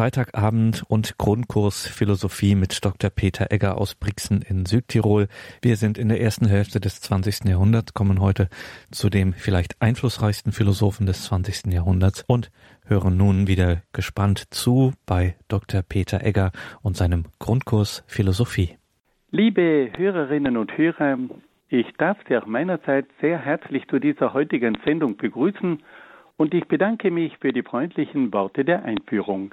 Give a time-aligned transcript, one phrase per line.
[0.00, 3.10] Freitagabend und Grundkurs Philosophie mit Dr.
[3.10, 5.28] Peter Egger aus Brixen in Südtirol.
[5.60, 7.44] Wir sind in der ersten Hälfte des 20.
[7.44, 8.48] Jahrhunderts, kommen heute
[8.90, 11.70] zu dem vielleicht einflussreichsten Philosophen des 20.
[11.74, 12.50] Jahrhunderts und
[12.86, 15.82] hören nun wieder gespannt zu bei Dr.
[15.82, 18.78] Peter Egger und seinem Grundkurs Philosophie.
[19.30, 21.18] Liebe Hörerinnen und Hörer,
[21.68, 25.82] ich darf Sie auch meinerseits sehr herzlich zu dieser heutigen Sendung begrüßen
[26.38, 29.52] und ich bedanke mich für die freundlichen Worte der Einführung.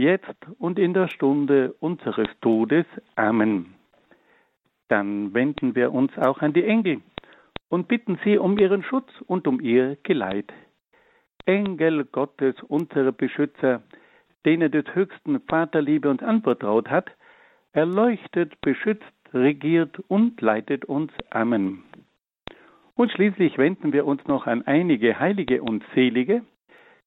[0.00, 2.86] jetzt und in der Stunde unseres Todes.
[3.16, 3.74] Amen.
[4.88, 7.00] Dann wenden wir uns auch an die Engel
[7.68, 10.52] und bitten sie um ihren Schutz und um ihr Geleit.
[11.46, 13.82] Engel Gottes, unsere Beschützer,
[14.44, 17.10] denen des höchsten Vaterliebe uns anvertraut hat,
[17.72, 21.12] erleuchtet, beschützt, regiert und leitet uns.
[21.30, 21.84] Amen.
[22.94, 26.42] Und schließlich wenden wir uns noch an einige Heilige und Selige,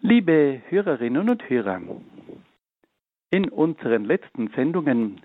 [0.00, 1.82] Liebe Hörerinnen und Hörer,
[3.30, 5.22] in unseren letzten Sendungen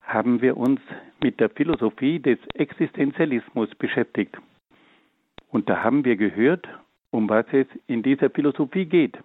[0.00, 0.80] haben wir uns
[1.22, 4.36] mit der Philosophie des Existenzialismus beschäftigt.
[5.50, 6.68] Und da haben wir gehört,
[7.12, 9.16] um was es in dieser Philosophie geht.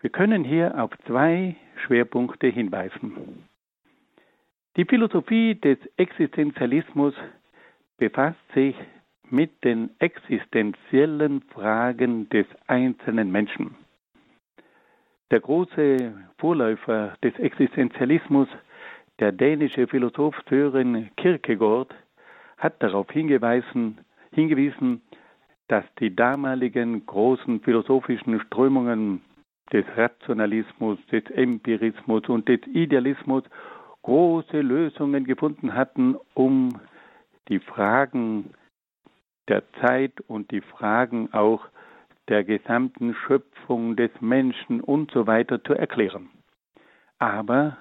[0.00, 3.48] Wir können hier auf zwei Schwerpunkte hinweisen.
[4.76, 7.14] Die Philosophie des Existenzialismus
[7.98, 8.76] befasst sich
[9.30, 13.74] mit den existenziellen Fragen des einzelnen Menschen.
[15.30, 18.48] Der große Vorläufer des Existenzialismus,
[19.18, 21.94] der dänische Philosoph Sören Kierkegaard,
[22.58, 23.98] hat darauf hingewiesen,
[24.32, 25.02] hingewiesen,
[25.68, 29.20] dass die damaligen großen philosophischen Strömungen
[29.72, 33.42] des Rationalismus, des Empirismus und des Idealismus
[34.02, 36.78] große Lösungen gefunden hatten, um
[37.48, 38.50] die Fragen
[39.48, 41.66] der Zeit und die Fragen auch
[42.28, 46.28] der gesamten Schöpfung des Menschen und so weiter zu erklären.
[47.18, 47.76] Aber,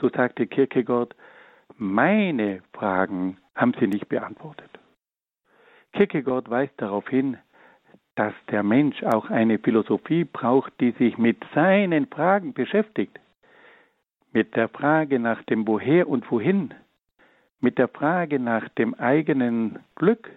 [0.00, 1.14] so sagte Kierkegaard,
[1.76, 4.70] meine Fragen haben sie nicht beantwortet.
[5.92, 7.36] Kierkegaard weist darauf hin,
[8.14, 13.18] dass der Mensch auch eine Philosophie braucht, die sich mit seinen Fragen beschäftigt.
[14.32, 16.74] Mit der Frage nach dem Woher und Wohin,
[17.60, 20.30] mit der Frage nach dem eigenen Glück,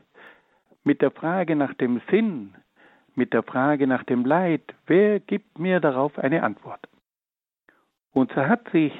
[0.85, 2.55] mit der Frage nach dem Sinn,
[3.15, 6.87] mit der Frage nach dem Leid, wer gibt mir darauf eine Antwort?
[8.13, 8.93] Und so hat sich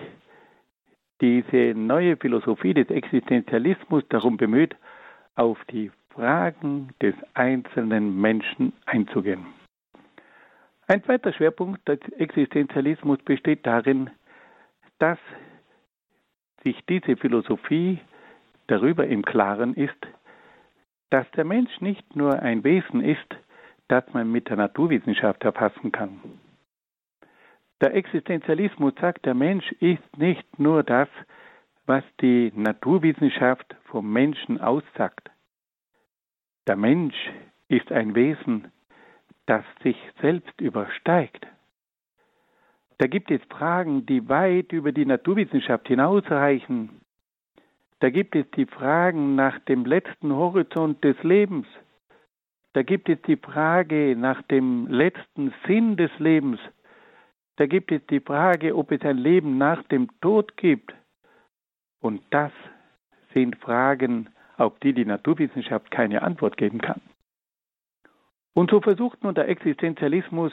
[1.21, 4.75] diese neue Philosophie des Existenzialismus darum bemüht,
[5.35, 9.45] auf die Fragen des einzelnen Menschen einzugehen.
[10.87, 14.09] Ein zweiter Schwerpunkt des Existenzialismus besteht darin,
[14.99, 15.17] dass
[16.63, 17.99] sich diese Philosophie
[18.67, 19.97] darüber im Klaren ist,
[21.09, 23.35] dass der Mensch nicht nur ein Wesen ist,
[23.87, 26.19] das man mit der Naturwissenschaft erfassen kann.
[27.81, 31.09] Der Existenzialismus sagt, der Mensch ist nicht nur das,
[31.85, 35.29] was die Naturwissenschaft vom Menschen aussagt.
[36.67, 37.15] Der Mensch
[37.67, 38.71] ist ein Wesen,
[39.45, 41.45] das sich selbst übersteigt.
[42.97, 47.01] Da gibt es Fragen, die weit über die Naturwissenschaft hinausreichen.
[48.05, 51.65] Da gibt es die Fragen nach dem letzten Horizont des Lebens.
[52.73, 56.59] Da gibt es die Frage nach dem letzten Sinn des Lebens.
[57.55, 60.93] Da gibt es die Frage, ob es ein Leben nach dem Tod gibt.
[61.99, 62.51] Und das
[63.33, 67.01] sind Fragen, auf die die Naturwissenschaft keine Antwort geben kann.
[68.53, 70.51] Und so versucht nun der Existenzialismus,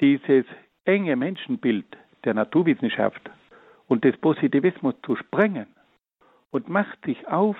[0.00, 0.46] dieses
[0.84, 3.32] enge Menschenbild der Naturwissenschaft
[3.88, 5.66] und des Positivismus zu sprengen
[6.50, 7.56] und macht sich auf,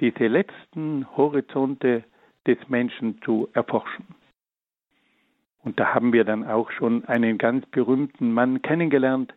[0.00, 2.04] diese letzten Horizonte
[2.46, 4.06] des Menschen zu erforschen.
[5.62, 9.32] Und da haben wir dann auch schon einen ganz berühmten Mann kennengelernt,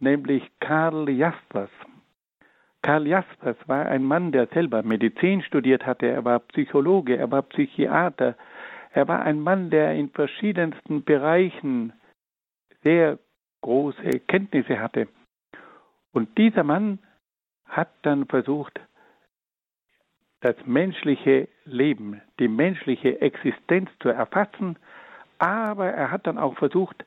[0.00, 1.70] nämlich Karl Jaspers.
[2.82, 7.42] Karl Jaspers war ein Mann, der selber Medizin studiert hatte, er war Psychologe, er war
[7.42, 8.36] Psychiater,
[8.92, 11.92] er war ein Mann, der in verschiedensten Bereichen
[12.82, 13.20] sehr
[13.60, 15.06] große Kenntnisse hatte.
[16.12, 16.98] Und dieser Mann
[17.72, 18.80] hat dann versucht,
[20.40, 24.76] das menschliche Leben, die menschliche Existenz zu erfassen,
[25.38, 27.04] aber er hat dann auch versucht,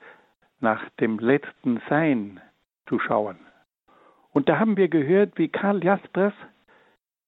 [0.59, 2.41] nach dem letzten Sein
[2.87, 3.37] zu schauen.
[4.31, 6.33] Und da haben wir gehört, wie Karl Jaspers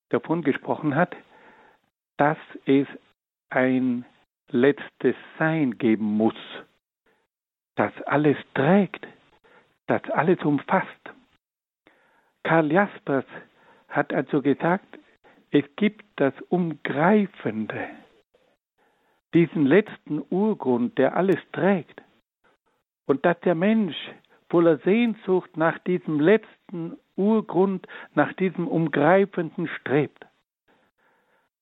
[0.10, 1.16] davon gesprochen hat,
[2.18, 2.88] dass es
[3.50, 4.06] ein
[4.50, 6.36] letztes Sein geben muss,
[7.76, 9.06] das alles trägt,
[9.88, 10.88] das alles umfasst.
[12.48, 13.26] Karl Jaspers
[13.90, 14.98] hat also gesagt,
[15.52, 17.90] es gibt das Umgreifende,
[19.34, 22.02] diesen letzten Urgrund, der alles trägt.
[23.06, 23.98] Und dass der Mensch
[24.50, 30.26] voller Sehnsucht nach diesem letzten Urgrund, nach diesem Umgreifenden strebt.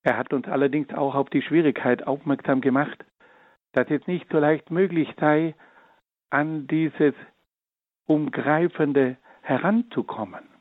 [0.04, 3.04] Er hat uns allerdings auch auf die Schwierigkeit aufmerksam gemacht,
[3.72, 5.56] dass es nicht so leicht möglich sei,
[6.30, 7.16] an dieses
[8.06, 10.55] Umgreifende heranzukommen.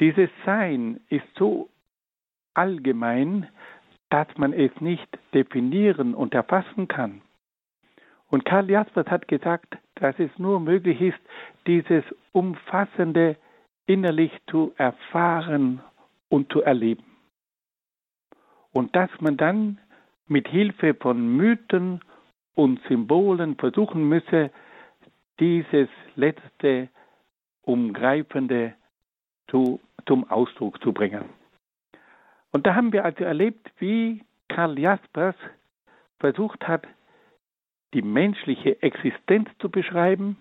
[0.00, 1.68] Dieses Sein ist so
[2.54, 3.48] allgemein,
[4.10, 7.22] dass man es nicht definieren und erfassen kann.
[8.28, 11.18] Und Karl Jaspers hat gesagt, dass es nur möglich ist,
[11.66, 13.36] dieses Umfassende
[13.86, 15.80] innerlich zu erfahren
[16.28, 17.04] und zu erleben.
[18.72, 19.78] Und dass man dann
[20.26, 22.00] mit Hilfe von Mythen
[22.54, 24.50] und Symbolen versuchen müsse,
[25.38, 26.88] dieses letzte
[27.62, 28.74] Umgreifende
[29.48, 31.24] zu, zum Ausdruck zu bringen.
[32.52, 35.36] Und da haben wir also erlebt, wie Karl Jaspers
[36.18, 36.86] versucht hat,
[37.94, 40.38] die menschliche Existenz zu beschreiben,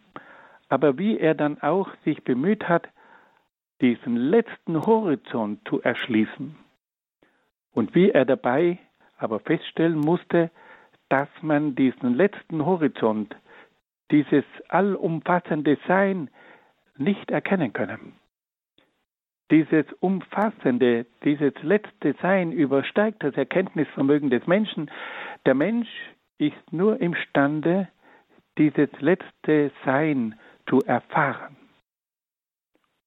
[0.70, 2.88] aber wie er dann auch sich bemüht hat,
[3.82, 6.56] diesen letzten Horizont zu erschließen.
[7.74, 8.80] Und wie er dabei
[9.18, 10.50] aber feststellen musste,
[11.10, 13.36] dass man diesen letzten Horizont,
[14.12, 16.30] dieses allumfassende Sein
[16.98, 18.00] nicht erkennen könne.
[19.52, 24.90] Dieses umfassende, dieses letzte Sein übersteigt das Erkenntnisvermögen des Menschen.
[25.46, 25.90] Der Mensch
[26.40, 27.88] ist nur imstande,
[28.58, 30.36] dieses letzte Sein
[30.68, 31.56] zu erfahren.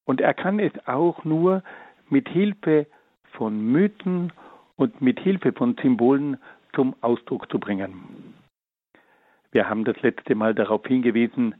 [0.05, 1.61] Und er kann es auch nur
[2.09, 2.87] mit Hilfe
[3.33, 4.31] von Mythen
[4.77, 6.37] und mit Hilfe von Symbolen
[6.73, 8.33] zum Ausdruck zu bringen.
[9.51, 11.55] Wir haben das letzte Mal darauf hingewiesen,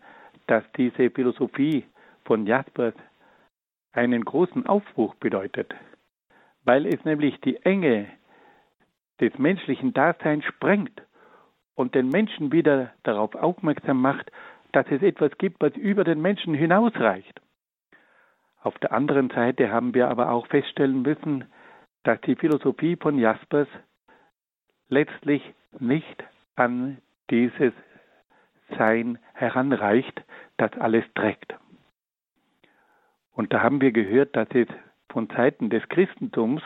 [0.48, 1.84] dass diese Philosophie
[2.24, 2.94] von Jaspers
[3.92, 5.74] einen großen Aufbruch bedeutet,
[6.64, 8.08] weil es nämlich die Enge
[9.20, 11.02] des menschlichen Daseins sprengt
[11.76, 14.32] und den Menschen wieder darauf aufmerksam macht,
[14.72, 17.42] dass es etwas gibt, was über den Menschen hinausreicht.
[18.62, 21.46] Auf der anderen Seite haben wir aber auch feststellen müssen,
[22.04, 23.68] dass die Philosophie von Jaspers
[24.90, 25.42] letztlich
[25.80, 26.24] nicht
[26.56, 26.98] an
[27.30, 27.74] dieses
[28.78, 30.22] Sein heranreicht,
[30.58, 31.56] das alles trägt.
[33.40, 34.68] Und da haben wir gehört, dass es
[35.10, 36.62] von Seiten des Christentums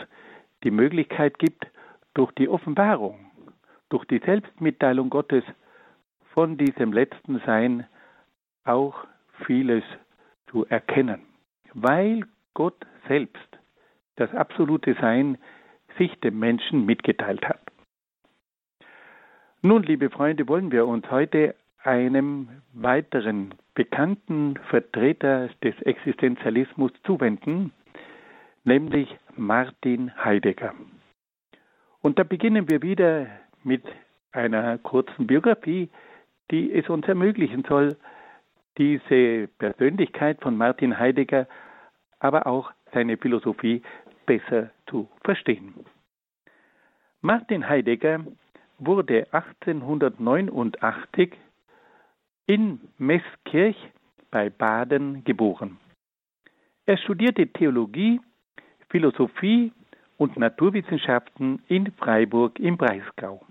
[0.64, 1.68] die Möglichkeit gibt,
[2.16, 3.30] durch die Offenbarung,
[3.90, 5.44] durch die Selbstmitteilung Gottes
[6.34, 7.86] von diesem letzten Sein
[8.64, 9.06] auch
[9.46, 9.84] vieles
[10.50, 11.22] zu erkennen,
[11.76, 12.26] weil
[12.56, 13.60] Gott selbst
[14.16, 15.38] das absolute Sein
[16.00, 17.62] sich dem Menschen mitgeteilt hat.
[19.62, 21.54] Nun, liebe Freunde, wollen wir uns heute
[21.84, 27.72] einem weiteren bekannten Vertreter des Existenzialismus zuwenden,
[28.64, 30.74] nämlich Martin Heidegger.
[32.02, 33.28] Und da beginnen wir wieder
[33.64, 33.84] mit
[34.32, 35.90] einer kurzen Biografie,
[36.52, 37.98] die es uns ermöglichen soll,
[38.78, 41.48] diese Persönlichkeit von Martin Heidegger,
[42.20, 43.82] aber auch seine Philosophie
[44.26, 45.74] besser zu verstehen.
[47.22, 48.26] Martin Heidegger
[48.80, 51.34] wurde 1889
[52.46, 53.78] in Meßkirch
[54.32, 55.78] bei Baden geboren.
[56.86, 58.20] Er studierte Theologie,
[58.90, 59.72] Philosophie
[60.18, 63.46] und Naturwissenschaften in Freiburg im Breisgau.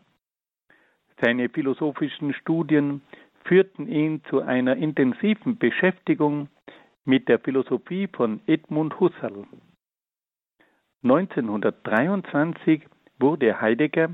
[1.20, 3.00] Seine philosophischen Studien
[3.44, 6.48] führten ihn zu einer intensiven Beschäftigung
[7.04, 9.46] mit der Philosophie von Edmund Husserl.
[11.02, 12.86] 1923
[13.18, 14.10] wurde Heidegger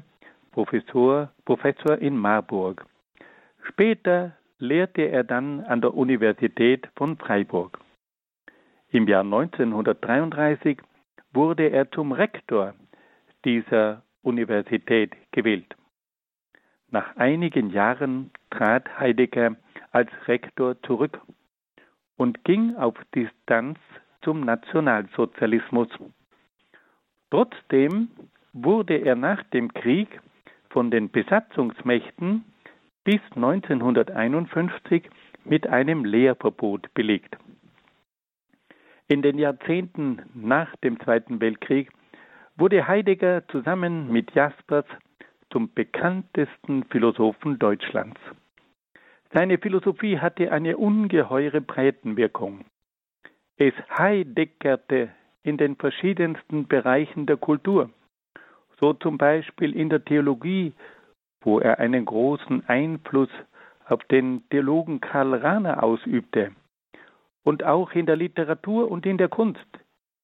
[0.52, 2.86] Professor, Professor in Marburg.
[3.68, 7.78] Später lehrte er dann an der Universität von Freiburg.
[8.90, 10.78] Im Jahr 1933
[11.32, 12.74] wurde er zum Rektor
[13.44, 15.76] dieser Universität gewählt.
[16.90, 19.56] Nach einigen Jahren trat Heidegger
[19.92, 21.20] als Rektor zurück
[22.16, 23.78] und ging auf Distanz
[24.22, 25.88] zum Nationalsozialismus.
[27.30, 28.08] Trotzdem
[28.52, 30.20] wurde er nach dem Krieg
[30.70, 32.44] von den Besatzungsmächten
[33.08, 35.08] bis 1951
[35.46, 37.38] mit einem Lehrverbot belegt.
[39.06, 41.88] In den Jahrzehnten nach dem Zweiten Weltkrieg
[42.58, 44.84] wurde Heidegger zusammen mit Jaspers
[45.50, 48.20] zum bekanntesten Philosophen Deutschlands.
[49.32, 52.66] Seine Philosophie hatte eine ungeheure Breitenwirkung.
[53.56, 55.08] Es heideggerte
[55.42, 57.88] in den verschiedensten Bereichen der Kultur,
[58.78, 60.74] so zum Beispiel in der Theologie,
[61.40, 63.30] wo er einen großen Einfluss
[63.86, 66.52] auf den Theologen Karl Rahner ausübte,
[67.42, 69.66] und auch in der Literatur und in der Kunst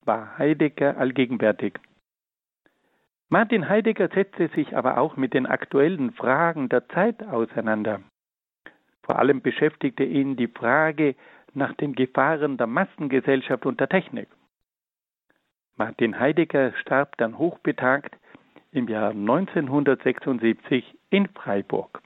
[0.05, 1.79] war Heidegger allgegenwärtig.
[3.31, 8.01] Martin Heidegger setzte sich aber auch mit den aktuellen Fragen der Zeit auseinander.
[9.03, 11.15] Vor allem beschäftigte ihn die Frage
[11.55, 14.29] nach den Gefahren der Massengesellschaft und der Technik.
[15.77, 18.17] Martin Heidegger starb dann hochbetagt
[18.75, 22.03] im Jahr 1976 in Freiburg.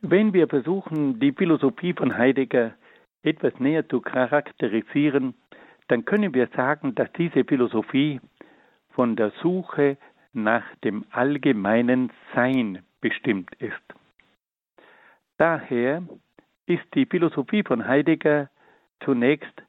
[0.00, 2.72] Wenn wir versuchen, die Philosophie von Heidegger
[3.22, 5.34] etwas näher zu charakterisieren,
[5.88, 8.20] dann können wir sagen, dass diese Philosophie
[8.90, 9.98] von der Suche
[10.32, 13.82] nach dem allgemeinen Sein bestimmt ist.
[15.36, 16.02] Daher
[16.66, 18.48] ist die Philosophie von Heidegger
[19.04, 19.62] zunächst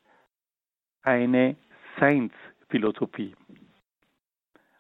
[1.02, 1.58] eine
[2.00, 3.36] Seinsphilosophie.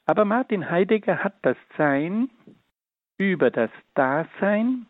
[0.05, 2.29] Aber Martin Heidegger hat das Sein
[3.17, 4.85] über das Dasein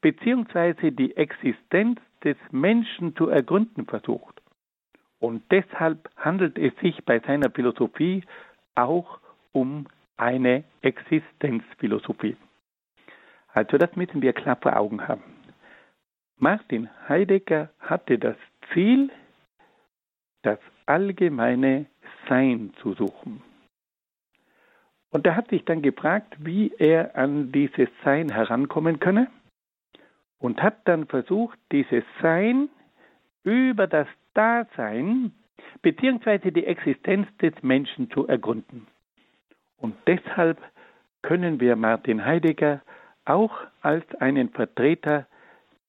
[0.00, 0.90] bzw.
[0.90, 4.40] die Existenz des Menschen zu ergründen versucht.
[5.18, 8.24] Und deshalb handelt es sich bei seiner Philosophie
[8.74, 9.18] auch
[9.52, 12.36] um eine Existenzphilosophie.
[13.48, 15.22] Also das müssen wir klar vor Augen haben.
[16.36, 18.36] Martin Heidegger hatte das
[18.72, 19.10] Ziel,
[20.42, 21.86] das allgemeine
[22.28, 23.42] Sein zu suchen.
[25.14, 29.28] Und er hat sich dann gefragt, wie er an dieses Sein herankommen könne
[30.40, 32.68] und hat dann versucht, dieses Sein
[33.44, 35.30] über das Dasein
[35.82, 36.50] bzw.
[36.50, 38.88] die Existenz des Menschen zu ergründen.
[39.76, 40.58] Und deshalb
[41.22, 42.82] können wir Martin Heidegger
[43.24, 45.28] auch als einen Vertreter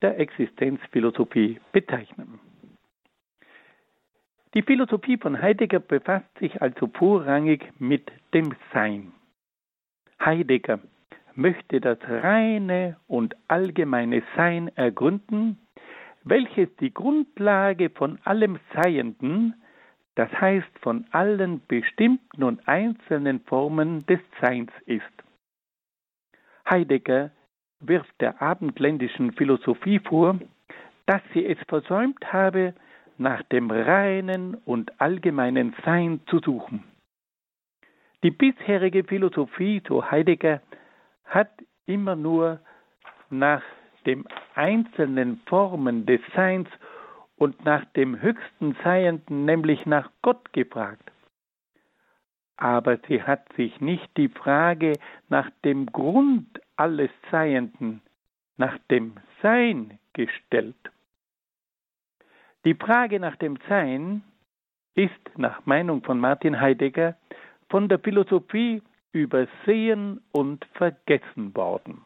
[0.04, 2.40] der Existenzphilosophie bezeichnen.
[4.56, 9.12] Die Philosophie von Heidegger befasst sich also vorrangig mit dem Sein.
[10.24, 10.80] Heidegger
[11.34, 15.58] möchte das reine und allgemeine Sein ergründen,
[16.24, 19.56] welches die Grundlage von allem Seienden,
[20.16, 25.04] das heißt von allen bestimmten und einzelnen Formen des Seins ist.
[26.70, 27.32] Heidegger
[27.82, 30.40] wirft der abendländischen Philosophie vor,
[31.08, 32.74] dass sie es versäumt habe,
[33.18, 36.84] nach dem reinen und allgemeinen Sein zu suchen.
[38.24, 40.62] Die bisherige Philosophie, so Heidegger,
[41.26, 41.52] hat
[41.86, 42.60] immer nur
[43.30, 43.62] nach
[44.06, 46.68] den einzelnen Formen des Seins
[47.38, 51.12] und nach dem höchsten Seienden, nämlich nach Gott gefragt.
[52.58, 54.94] Aber sie hat sich nicht die Frage
[55.30, 58.02] nach dem Grund alles Seienden,
[58.58, 60.76] nach dem Sein gestellt.
[62.66, 64.24] Die Frage nach dem Sein
[64.96, 67.16] ist nach Meinung von Martin Heidegger
[67.70, 68.82] von der Philosophie
[69.12, 72.04] übersehen und vergessen worden.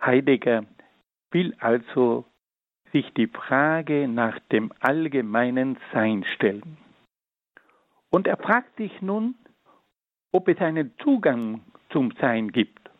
[0.00, 0.64] Heidegger
[1.30, 2.24] will also
[2.92, 6.78] sich die Frage nach dem allgemeinen Sein stellen.
[8.10, 9.34] Und er fragt sich nun,
[10.32, 12.90] ob es einen Zugang zum Sein gibt.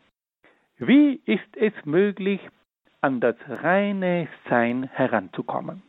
[0.77, 2.41] Wie ist es möglich,
[3.02, 5.82] an das reine Sein heranzukommen?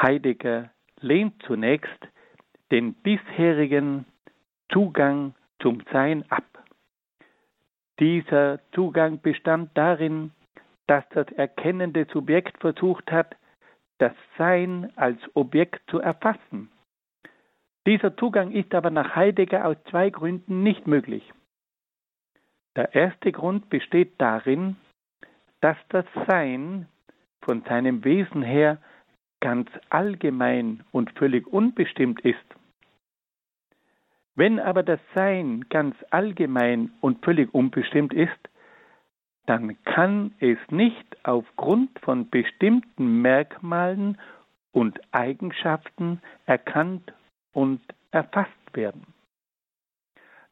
[0.00, 2.08] Heidegger lehnt zunächst
[2.70, 4.04] den bisherigen
[4.70, 6.44] Zugang zum Sein ab.
[7.98, 10.30] Dieser Zugang bestand darin,
[10.86, 13.34] dass das erkennende Subjekt versucht hat,
[13.98, 16.70] das Sein als Objekt zu erfassen.
[17.86, 21.32] Dieser Zugang ist aber nach Heidegger aus zwei Gründen nicht möglich.
[22.76, 24.76] Der erste Grund besteht darin,
[25.60, 26.86] dass das Sein
[27.42, 28.78] von seinem Wesen her
[29.40, 32.38] ganz allgemein und völlig unbestimmt ist.
[34.34, 38.38] Wenn aber das Sein ganz allgemein und völlig unbestimmt ist,
[39.46, 44.18] dann kann es nicht aufgrund von bestimmten Merkmalen
[44.72, 47.12] und Eigenschaften erkannt
[47.52, 49.06] und erfasst werden.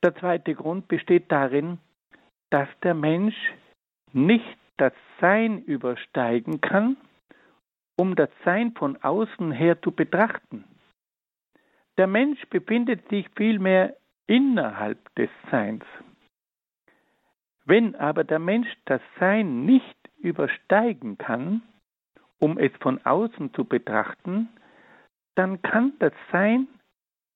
[0.03, 1.79] Der zweite Grund besteht darin,
[2.51, 3.37] dass der Mensch
[4.13, 6.97] nicht das Sein übersteigen kann,
[7.97, 10.65] um das Sein von außen her zu betrachten.
[11.97, 15.85] Der Mensch befindet sich vielmehr innerhalb des Seins.
[17.65, 21.63] Wenn aber der Mensch das Sein nicht übersteigen kann,
[22.39, 24.49] um es von außen zu betrachten,
[25.35, 26.69] dann kann das Sein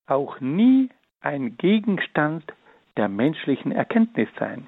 [0.07, 2.45] auch nie ein Gegenstand
[2.97, 4.67] der menschlichen Erkenntnis sein.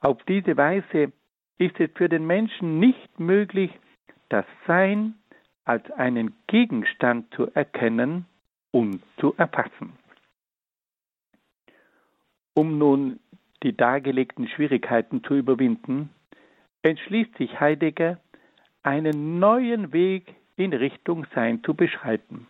[0.00, 1.12] Auf diese Weise
[1.62, 3.70] ist es für den Menschen nicht möglich,
[4.28, 5.14] das Sein
[5.64, 8.26] als einen Gegenstand zu erkennen
[8.72, 9.92] und zu erfassen.
[12.54, 13.20] Um nun
[13.62, 16.10] die dargelegten Schwierigkeiten zu überwinden,
[16.82, 18.18] entschließt sich Heidegger,
[18.82, 22.48] einen neuen Weg in Richtung Sein zu beschreiten.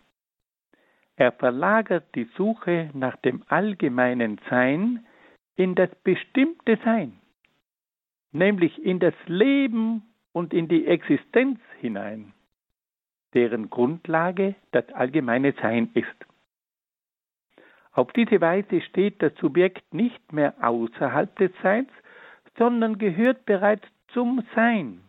[1.15, 5.05] Er verlagert die Suche nach dem allgemeinen Sein
[5.55, 7.19] in das bestimmte Sein,
[8.33, 12.33] nämlich in das Leben und in die Existenz hinein,
[13.33, 16.07] deren Grundlage das allgemeine Sein ist.
[17.91, 21.89] Auf diese Weise steht das Subjekt nicht mehr außerhalb des Seins,
[22.57, 25.01] sondern gehört bereits zum Sein.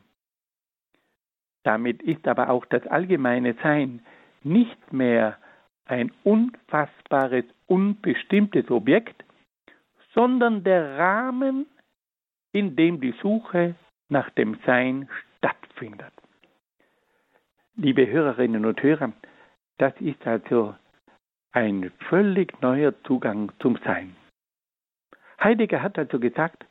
[1.62, 4.04] Damit ist aber auch das allgemeine Sein
[4.42, 5.38] nicht mehr
[5.86, 9.24] ein unfassbares, unbestimmtes Objekt,
[10.14, 11.66] sondern der Rahmen,
[12.54, 13.74] in dem die Suche
[14.08, 15.08] nach dem Sein
[15.38, 16.12] stattfindet.
[17.76, 19.12] Liebe Hörerinnen und Hörer,
[19.78, 20.74] das ist also
[21.50, 24.14] ein völlig neuer Zugang zum Sein.
[25.42, 26.64] Heidegger hat also gesagt,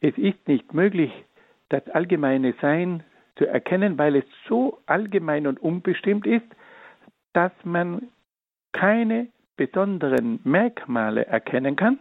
[0.00, 1.12] es ist nicht möglich,
[1.68, 3.04] das allgemeine Sein
[3.36, 6.46] zu erkennen, weil es so allgemein und unbestimmt ist,
[7.34, 8.08] dass man
[8.72, 11.98] keine besonderen Merkmale erkennen kann.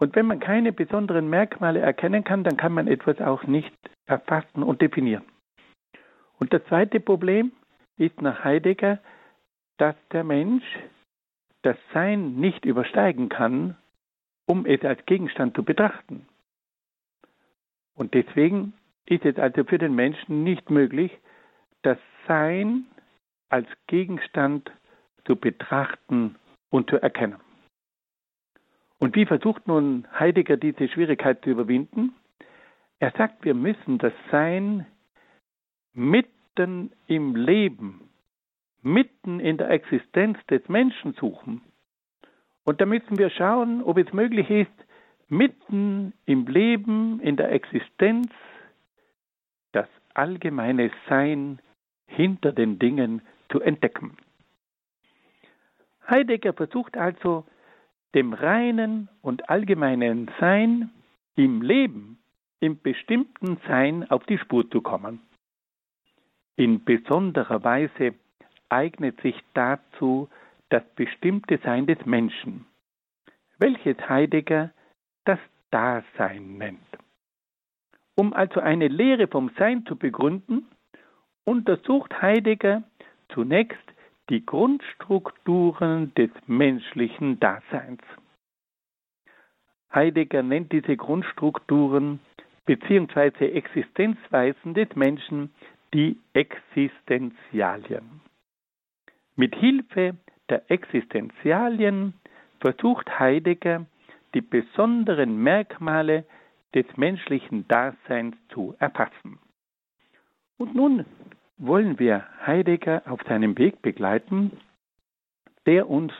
[0.00, 4.62] Und wenn man keine besonderen Merkmale erkennen kann, dann kann man etwas auch nicht erfassen
[4.62, 5.24] und definieren.
[6.38, 7.52] Und das zweite Problem
[7.98, 8.98] ist nach Heidegger,
[9.76, 10.64] dass der Mensch
[11.62, 13.76] das Sein nicht übersteigen kann,
[14.46, 16.26] um es als Gegenstand zu betrachten.
[17.94, 18.72] Und deswegen
[19.04, 21.12] ist es also für den Menschen nicht möglich,
[21.82, 22.86] das Sein
[23.50, 24.72] als Gegenstand
[25.26, 26.36] zu betrachten
[26.70, 27.40] und zu erkennen.
[29.00, 32.14] Und wie versucht nun Heidegger diese Schwierigkeit zu überwinden?
[33.00, 34.86] Er sagt, wir müssen das Sein
[35.92, 38.10] mitten im Leben
[38.82, 41.62] mitten in der Existenz des Menschen suchen.
[42.64, 44.70] Und da müssen wir schauen, ob es möglich ist,
[45.28, 48.30] mitten im Leben, in der Existenz,
[49.72, 51.60] das allgemeine Sein
[52.06, 54.16] hinter den Dingen zu entdecken.
[56.08, 57.44] Heidegger versucht also,
[58.14, 60.90] dem reinen und allgemeinen Sein
[61.36, 62.18] im Leben,
[62.60, 65.20] im bestimmten Sein auf die Spur zu kommen.
[66.56, 68.14] In besonderer Weise
[68.68, 70.28] eignet sich dazu
[70.68, 72.66] das bestimmte Sein des Menschen,
[73.58, 74.72] welches Heidegger
[75.24, 75.38] das
[75.70, 76.78] Dasein nennt.
[78.16, 80.66] Um also eine Lehre vom Sein zu begründen,
[81.44, 82.82] untersucht Heidegger
[83.32, 83.78] zunächst
[84.30, 88.00] die Grundstrukturen des menschlichen Daseins.
[89.92, 92.20] Heidegger nennt diese Grundstrukturen
[92.64, 93.50] bzw.
[93.50, 95.52] Existenzweisen des Menschen
[95.92, 98.20] die Existenzialien.
[99.34, 100.16] Mit Hilfe
[100.48, 102.14] der Existenzialien
[102.60, 103.86] versucht Heidegger,
[104.34, 106.24] die besonderen Merkmale
[106.72, 109.40] des menschlichen Daseins zu erfassen.
[110.56, 111.04] Und nun
[111.60, 114.58] wollen wir Heidegger auf seinem Weg begleiten,
[115.66, 116.12] der uns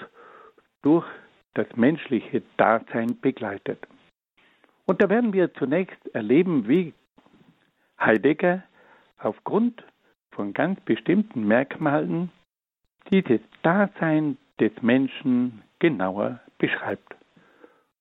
[0.82, 1.06] durch
[1.54, 3.86] das menschliche Dasein begleitet.
[4.86, 6.92] Und da werden wir zunächst erleben, wie
[7.98, 8.62] Heidegger
[9.18, 9.82] aufgrund
[10.30, 12.30] von ganz bestimmten Merkmalen
[13.10, 17.16] dieses Dasein des Menschen genauer beschreibt.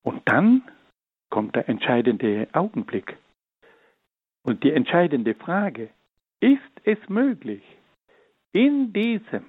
[0.04, 0.64] Und dann
[1.30, 3.18] kommt der entscheidende Augenblick
[4.44, 5.90] und die entscheidende Frage,
[6.40, 7.64] ist es möglich,
[8.52, 9.46] in diesem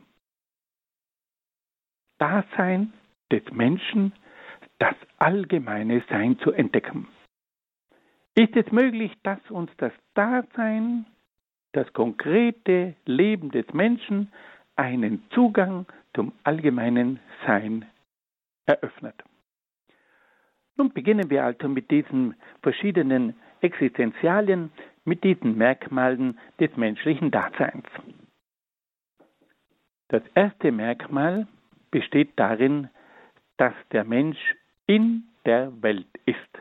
[2.19, 2.93] Dasein
[3.31, 4.13] des Menschen
[4.79, 7.09] das allgemeine Sein zu entdecken?
[8.35, 11.07] Ist es möglich, dass uns das Dasein
[11.73, 14.33] das konkrete Leben des Menschen
[14.77, 17.87] einen Zugang zum allgemeinen Sein
[18.67, 19.15] eröffnet.
[20.77, 24.73] Nun beginnen wir also mit diesen verschiedenen Existenzialien,
[25.11, 27.85] mit diesen Merkmalen des menschlichen Daseins.
[30.07, 31.49] Das erste Merkmal
[31.91, 32.89] besteht darin,
[33.57, 34.39] dass der Mensch
[34.87, 36.53] in der Welt ist.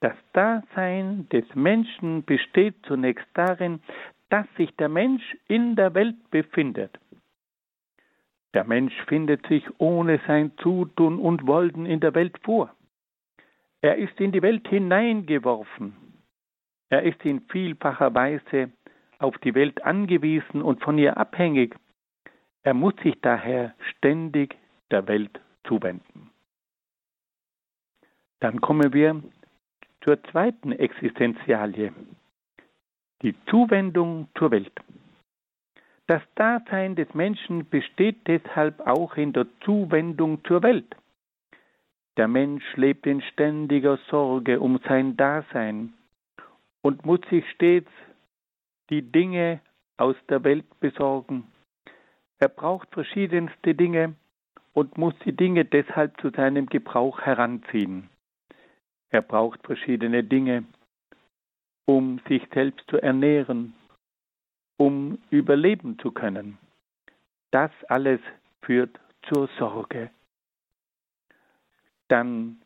[0.00, 3.80] Das Dasein des Menschen besteht zunächst darin,
[4.28, 6.98] dass sich der Mensch in der Welt befindet.
[8.52, 12.74] Der Mensch findet sich ohne sein Zutun und Wollen in der Welt vor.
[13.80, 16.05] Er ist in die Welt hineingeworfen.
[16.88, 18.70] Er ist in vielfacher Weise
[19.18, 21.74] auf die Welt angewiesen und von ihr abhängig.
[22.62, 24.56] Er muss sich daher ständig
[24.90, 26.30] der Welt zuwenden.
[28.40, 29.22] Dann kommen wir
[30.02, 31.92] zur zweiten Existenzialie,
[33.22, 34.72] die Zuwendung zur Welt.
[36.06, 40.94] Das Dasein des Menschen besteht deshalb auch in der Zuwendung zur Welt.
[42.16, 45.95] Der Mensch lebt in ständiger Sorge um sein Dasein
[46.86, 47.90] und muss sich stets
[48.90, 49.60] die Dinge
[49.96, 51.52] aus der Welt besorgen.
[52.38, 54.14] Er braucht verschiedenste Dinge
[54.72, 58.08] und muss die Dinge deshalb zu seinem Gebrauch heranziehen.
[59.10, 60.64] Er braucht verschiedene Dinge,
[61.86, 63.74] um sich selbst zu ernähren,
[64.76, 66.56] um überleben zu können.
[67.50, 68.20] Das alles
[68.62, 70.10] führt zur Sorge.
[72.06, 72.62] Dann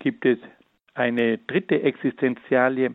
[0.00, 0.38] gibt es
[0.92, 2.94] eine dritte Existenzialie.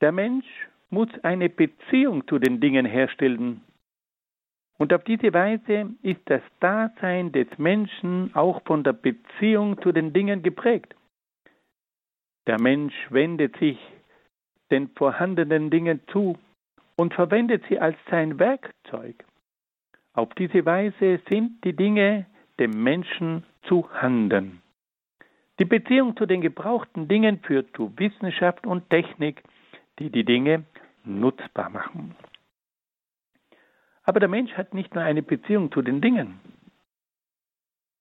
[0.00, 0.46] Der Mensch
[0.90, 3.62] muss eine Beziehung zu den Dingen herstellen.
[4.78, 10.12] Und auf diese Weise ist das Dasein des Menschen auch von der Beziehung zu den
[10.12, 10.94] Dingen geprägt.
[12.46, 13.78] Der Mensch wendet sich
[14.70, 16.36] den vorhandenen Dingen zu
[16.96, 19.24] und verwendet sie als sein Werkzeug.
[20.12, 22.26] Auf diese Weise sind die Dinge
[22.58, 24.60] dem Menschen zu Handen.
[25.58, 29.42] Die Beziehung zu den gebrauchten Dingen führt zu Wissenschaft und Technik,
[29.98, 30.64] die die Dinge
[31.04, 32.14] nutzbar machen.
[34.04, 36.40] Aber der Mensch hat nicht nur eine Beziehung zu den Dingen.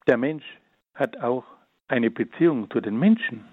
[0.08, 0.46] Der Mensch
[0.94, 1.46] hat auch
[1.88, 3.46] eine Beziehung zu den Menschen.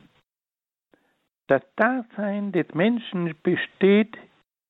[1.46, 4.16] Das Dasein des Menschen besteht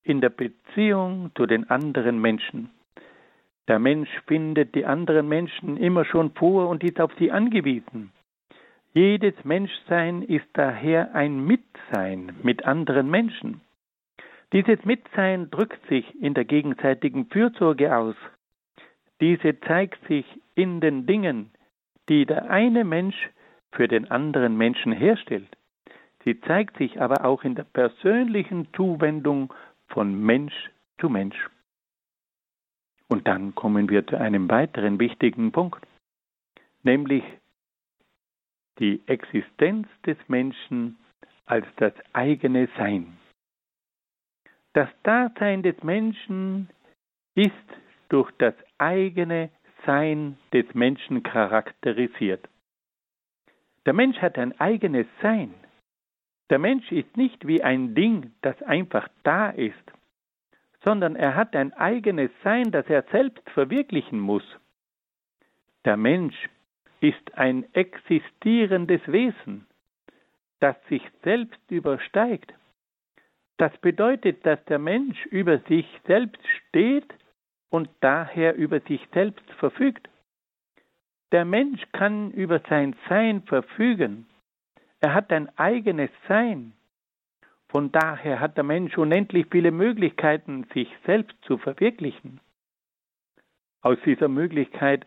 [0.03, 2.71] in der Beziehung zu den anderen Menschen.
[3.69, 8.13] Der Mensch findet die anderen Menschen immer schon vor und ist auf sie angewiesen.
[8.93, 13.61] Jedes Menschsein ist daher ein Mitsein mit anderen Menschen.
[14.53, 18.17] Dieses Mitsein drückt sich in der gegenseitigen Fürsorge aus.
[19.21, 20.27] Diese zeigt sich
[20.57, 21.53] in den Dingen,
[22.09, 23.31] die der eine Mensch
[23.71, 25.57] für den anderen Menschen herstellt.
[26.25, 29.55] Sie zeigt sich aber auch in der persönlichen Zuwendung
[29.87, 31.49] von Mensch zu Mensch.
[33.09, 35.87] Und dann kommen wir zu einem weiteren wichtigen Punkt,
[36.83, 37.23] nämlich
[38.81, 40.99] die Existenz des Menschen
[41.47, 43.19] als das eigene Sein.
[44.73, 46.71] Das Dasein des Menschen
[47.35, 47.53] ist
[48.09, 49.51] durch das eigene
[49.85, 52.49] Sein des Menschen charakterisiert.
[53.87, 55.55] Der Mensch hat ein eigenes Sein.
[56.51, 59.75] Der Mensch ist nicht wie ein Ding, das einfach da ist,
[60.83, 64.45] sondern er hat ein eigenes Sein, das er selbst verwirklichen muss.
[65.85, 66.49] Der Mensch
[67.01, 69.67] ist ein existierendes Wesen,
[70.61, 72.53] das sich selbst übersteigt.
[73.57, 77.13] Das bedeutet, dass der Mensch über sich selbst steht
[77.71, 80.09] und daher über sich selbst verfügt.
[81.33, 84.27] Der Mensch kann über sein Sein verfügen.
[85.01, 86.73] Er hat ein eigenes Sein.
[87.69, 92.41] Von daher hat der Mensch unendlich viele Möglichkeiten, sich selbst zu verwirklichen.
[93.81, 95.07] Aus dieser Möglichkeit,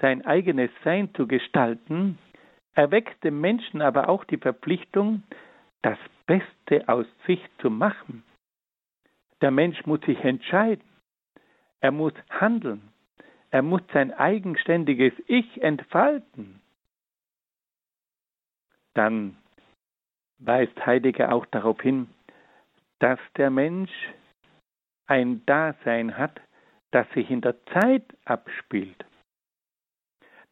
[0.00, 2.18] sein eigenes Sein zu gestalten,
[2.74, 5.22] erweckt dem Menschen aber auch die Verpflichtung,
[5.82, 8.22] das Beste aus sich zu machen.
[9.40, 10.84] Der Mensch muss sich entscheiden.
[11.80, 12.88] Er muss handeln.
[13.50, 16.60] Er muss sein eigenständiges Ich entfalten
[18.94, 19.36] dann
[20.38, 22.08] weist Heidegger auch darauf hin,
[22.98, 23.92] dass der Mensch
[25.06, 26.40] ein Dasein hat,
[26.90, 29.04] das sich in der Zeit abspielt.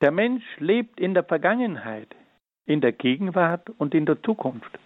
[0.01, 2.15] Der Mensch lebt in der Vergangenheit,
[2.67, 4.79] in der Gegenwart und in der Zukunft.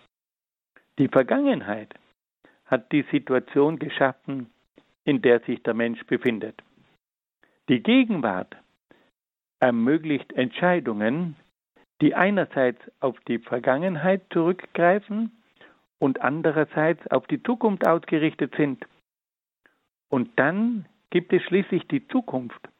[0.99, 1.95] Die Vergangenheit
[2.65, 4.51] hat die Situation geschaffen,
[5.05, 6.63] in der sich der Mensch befindet.
[7.69, 8.57] Die Gegenwart
[9.61, 11.37] ermöglicht Entscheidungen,
[12.01, 15.31] die einerseits auf die Vergangenheit zurückgreifen
[15.99, 18.87] und andererseits auf die Zukunft ausgerichtet sind.
[20.09, 22.72] Und dann gibt es schließlich die Zukunft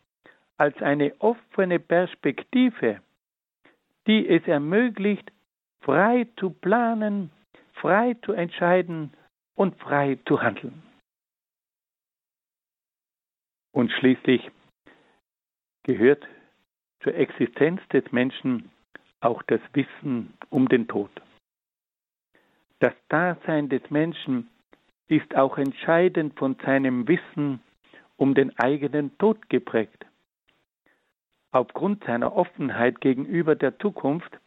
[0.57, 3.01] als eine offene Perspektive,
[4.07, 5.31] die es ermöglicht,
[5.81, 7.31] frei zu planen,
[7.75, 9.13] frei zu entscheiden
[9.55, 10.83] und frei zu handeln.
[13.73, 14.51] Und schließlich
[15.85, 16.27] gehört
[17.03, 18.71] zur Existenz des Menschen
[19.21, 21.11] auch das Wissen um den Tod.
[22.81, 24.49] Das Dasein des Menschen
[25.09, 27.61] ist auch entscheidend von seinem Wissen
[28.17, 30.05] um den eigenen Tod geprägt.
[31.53, 34.39] Aufgrund seiner Offenheit gegenüber der Zukunft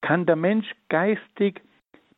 [0.00, 1.62] kann der Mensch geistig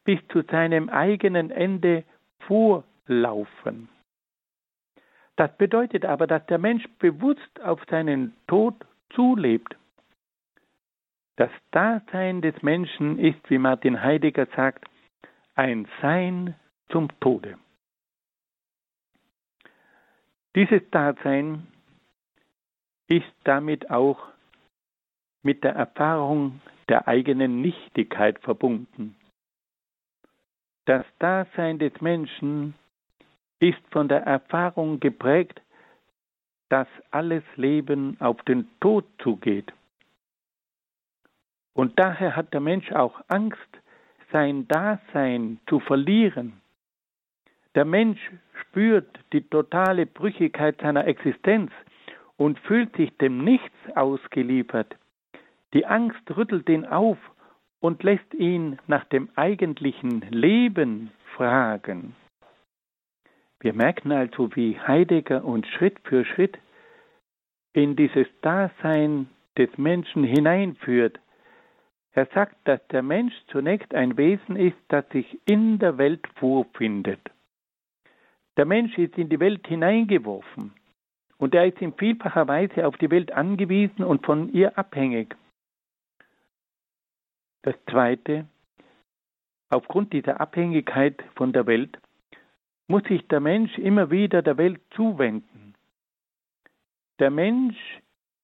[0.05, 2.05] bis zu seinem eigenen Ende
[2.41, 3.89] vorlaufen.
[5.37, 8.75] Das bedeutet aber, dass der Mensch bewusst auf seinen Tod
[9.11, 9.77] zulebt.
[11.37, 14.85] Das Dasein des Menschen ist, wie Martin Heidegger sagt,
[15.55, 16.55] ein Sein
[16.91, 17.59] zum Tode.
[20.55, 21.67] Dieses Dasein
[23.13, 24.19] ist damit auch
[25.43, 29.17] mit der Erfahrung der eigenen Nichtigkeit verbunden.
[30.87, 32.75] Das Dasein des Menschen
[33.61, 35.61] ist von der Erfahrung geprägt,
[36.71, 39.71] dass alles Leben auf den Tod zugeht.
[41.75, 43.59] Und daher hat der Mensch auch Angst,
[44.33, 46.63] sein Dasein zu verlieren.
[47.75, 48.21] Der Mensch
[48.63, 51.71] spürt die totale Brüchigkeit seiner Existenz
[52.37, 54.97] und fühlt sich dem Nichts ausgeliefert.
[55.75, 57.19] Die Angst rüttelt ihn auf
[57.81, 62.15] und lässt ihn nach dem eigentlichen Leben fragen.
[63.61, 66.59] Wir merken also, wie Heidegger uns Schritt für Schritt
[67.73, 71.19] in dieses Dasein des Menschen hineinführt.
[72.13, 77.21] Er sagt, dass der Mensch zunächst ein Wesen ist, das sich in der Welt vorfindet.
[78.59, 80.75] Der Mensch ist in die Welt hineingeworfen
[81.43, 85.35] und er ist in vielfacher Weise auf die Welt angewiesen und von ihr abhängig.
[87.63, 88.47] Das Zweite,
[89.69, 91.99] aufgrund dieser Abhängigkeit von der Welt
[92.87, 95.75] muss sich der Mensch immer wieder der Welt zuwenden.
[97.19, 98.01] Der Mensch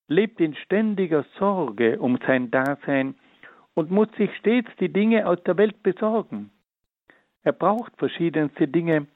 [0.08, 3.14] lebt in ständiger Sorge um sein Dasein
[3.74, 6.50] und muss sich stets die Dinge aus der Welt besorgen.
[7.44, 9.06] Er braucht verschiedenste Dinge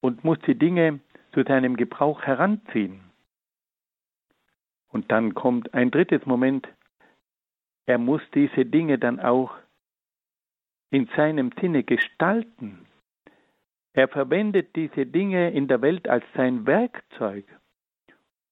[0.00, 1.00] und muss die Dinge
[1.32, 3.05] zu seinem Gebrauch heranziehen.
[4.88, 6.68] Und dann kommt ein drittes Moment,
[7.86, 9.54] er muss diese Dinge dann auch
[10.90, 12.86] in seinem Sinne gestalten.
[13.92, 17.44] Er verwendet diese Dinge in der Welt als sein Werkzeug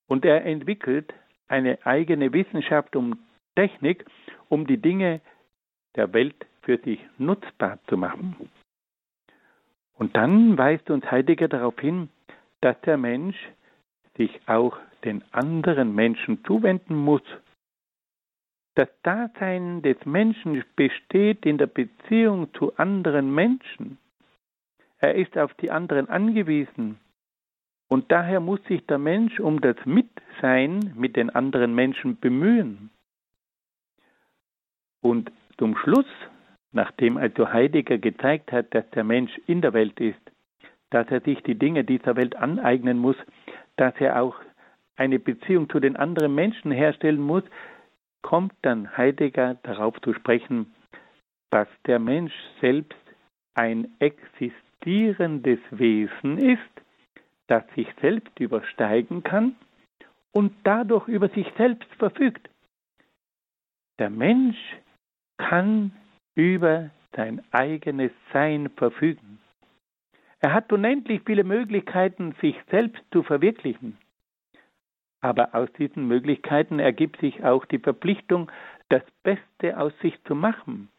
[0.07, 1.13] und er entwickelt
[1.49, 3.19] eine eigene Wissenschaft um
[3.55, 4.05] Technik,
[4.49, 5.21] um die Dinge
[5.97, 8.51] der Welt für sich nutzbar zu machen.
[9.95, 12.09] Und dann weist uns Heidegger darauf hin,
[12.61, 13.37] dass der Mensch
[14.17, 17.23] sich auch den anderen Menschen zuwenden muss
[18.75, 23.99] das Dasein des Menschen besteht in der Beziehung zu anderen Menschen.
[24.99, 26.99] Er ist auf die anderen angewiesen.
[27.89, 32.91] Und daher muss sich der Mensch um das Mitsein mit den anderen Menschen bemühen.
[35.01, 36.07] Und zum Schluss,
[36.73, 40.19] nachdem also Heidegger gezeigt hat, dass der Mensch in der Welt ist,
[40.91, 43.17] dass er sich die Dinge dieser Welt aneignen muss,
[43.77, 44.35] dass er auch
[44.97, 47.45] eine Beziehung zu den anderen Menschen herstellen muss,
[48.23, 50.75] kommt dann Heidegger darauf zu sprechen,
[51.51, 52.99] dass der Mensch selbst
[53.55, 56.61] ein existierendes Wesen ist,
[57.47, 59.57] das sich selbst übersteigen kann
[60.33, 62.49] und dadurch über sich selbst verfügt.
[63.99, 64.59] Der Mensch
[65.37, 65.93] kann
[66.35, 69.39] über sein eigenes Sein verfügen.
[70.41, 73.97] Er hat unendlich viele Möglichkeiten, sich selbst zu verwirklichen.
[75.25, 78.53] Aber aus diesen Möglichkeiten ergibt sich auch die Verpflichtung,
[78.91, 80.91] das Beste aus sich zu machen.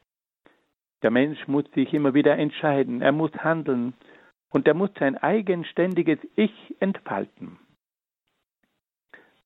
[1.04, 3.94] Der Mensch muss sich immer wieder entscheiden, er muss handeln
[4.50, 7.60] und er muss sein eigenständiges Ich entfalten.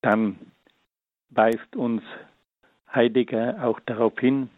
[0.01, 0.39] Dann
[1.29, 2.01] weist uns
[2.89, 4.49] Heidegger auch darauf hin,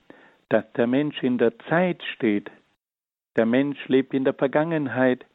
[0.49, 2.51] dass der Mensch in der Zeit steht.
[3.37, 5.25] Der Mensch lebt in der Vergangenheit,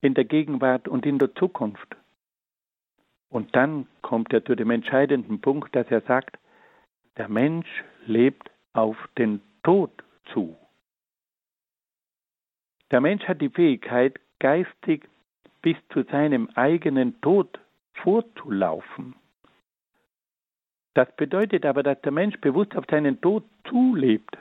[0.00, 1.94] in der Gegenwart und in der Zukunft.
[3.34, 6.38] Und dann kommt er zu dem entscheidenden Punkt, dass er sagt,
[7.16, 7.66] der Mensch
[8.06, 9.90] lebt auf den Tod
[10.32, 10.56] zu.
[12.92, 15.08] Der Mensch hat die Fähigkeit, geistig
[15.62, 17.58] bis zu seinem eigenen Tod
[17.94, 19.16] vorzulaufen.
[20.94, 24.38] Das bedeutet aber, dass der Mensch bewusst auf seinen Tod zulebt.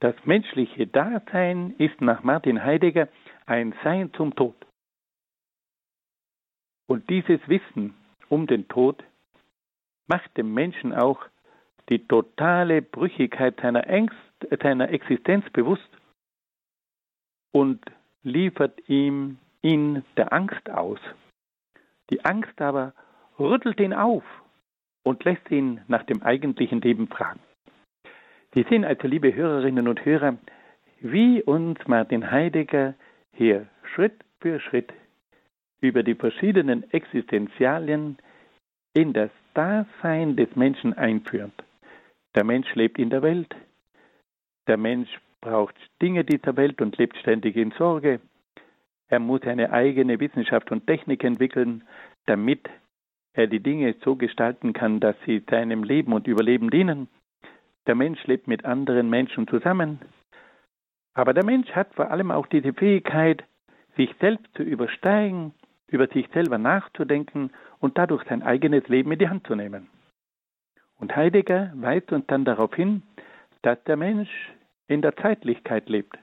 [0.00, 3.06] Das menschliche Dasein ist nach Martin Heidegger
[3.46, 4.67] ein Sein zum Tod.
[6.88, 7.94] Und dieses Wissen
[8.28, 9.04] um den Tod
[10.06, 11.20] macht dem Menschen auch
[11.90, 14.16] die totale Brüchigkeit seiner, Ängst,
[14.62, 15.88] seiner Existenz bewusst
[17.52, 17.80] und
[18.22, 20.98] liefert ihm in der Angst aus.
[22.10, 22.94] Die Angst aber
[23.38, 24.24] rüttelt ihn auf
[25.02, 27.40] und lässt ihn nach dem eigentlichen Leben fragen.
[28.54, 30.38] Sie sehen also, liebe Hörerinnen und Hörer,
[31.00, 32.94] wie uns Martin Heidegger
[33.32, 34.92] hier Schritt für Schritt
[35.80, 38.18] über die verschiedenen Existenzialien
[38.94, 41.52] in das Dasein des Menschen einführt.
[42.34, 43.54] Der Mensch lebt in der Welt.
[44.66, 45.08] Der Mensch
[45.40, 48.20] braucht Dinge dieser Welt und lebt ständig in Sorge.
[49.08, 51.84] Er muss eine eigene Wissenschaft und Technik entwickeln,
[52.26, 52.68] damit
[53.32, 57.08] er die Dinge so gestalten kann, dass sie seinem Leben und Überleben dienen.
[57.86, 60.00] Der Mensch lebt mit anderen Menschen zusammen.
[61.14, 63.44] Aber der Mensch hat vor allem auch diese Fähigkeit,
[63.96, 65.54] sich selbst zu übersteigen,
[65.88, 69.88] über sich selber nachzudenken und dadurch sein eigenes Leben in die Hand zu nehmen.
[70.96, 73.02] Und Heidegger weist uns dann darauf hin,
[73.62, 74.30] dass der Mensch
[74.86, 76.18] in der Zeitlichkeit lebt,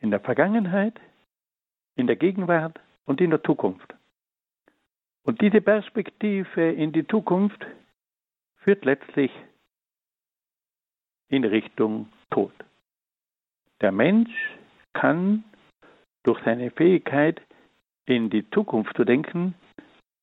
[0.00, 1.00] in der Vergangenheit,
[1.96, 3.94] in der Gegenwart und in der Zukunft.
[5.22, 7.66] Und diese Perspektive in die Zukunft
[8.58, 9.32] führt letztlich
[11.28, 12.52] in Richtung Tod.
[13.80, 14.30] Der Mensch
[14.92, 15.44] kann
[16.22, 17.40] durch seine Fähigkeit,
[18.06, 19.54] in die Zukunft zu denken,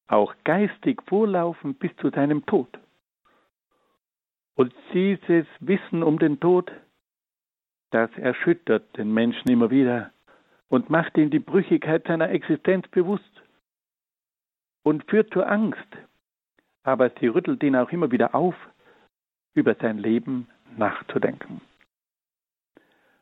[0.08, 2.68] auch geistig vorlaufen bis zu seinem Tod.
[4.56, 6.72] Und dieses Wissen um den Tod,
[7.92, 10.12] das erschüttert den Menschen immer wieder
[10.68, 13.44] und macht ihm die Brüchigkeit seiner Existenz bewusst
[14.84, 15.88] und führt zur Angst.
[16.84, 18.56] Aber sie rüttelt ihn auch immer wieder auf,
[19.54, 21.62] über sein Leben nachzudenken.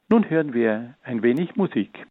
[0.10, 2.06] Nun hören wir ein wenig Musik.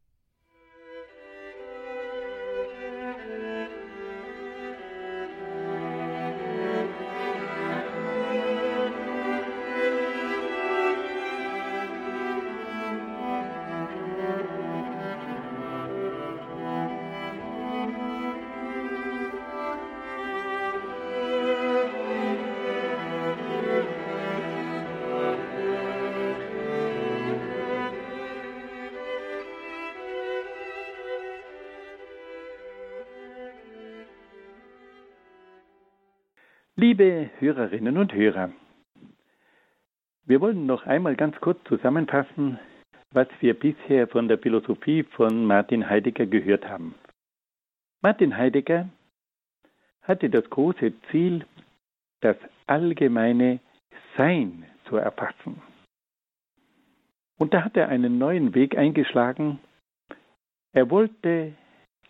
[37.01, 38.53] Liebe Hörerinnen und Hörer,
[40.27, 42.59] wir wollen noch einmal ganz kurz zusammenfassen,
[43.11, 46.95] was wir bisher von der Philosophie von Martin Heidegger gehört haben.
[48.03, 48.91] Martin Heidegger
[50.03, 51.47] hatte das große Ziel,
[52.21, 52.37] das
[52.67, 53.61] allgemeine
[54.19, 55.63] Sein zu erfassen.
[57.39, 59.59] Und da hat er einen neuen Weg eingeschlagen.
[60.75, 61.55] Er wollte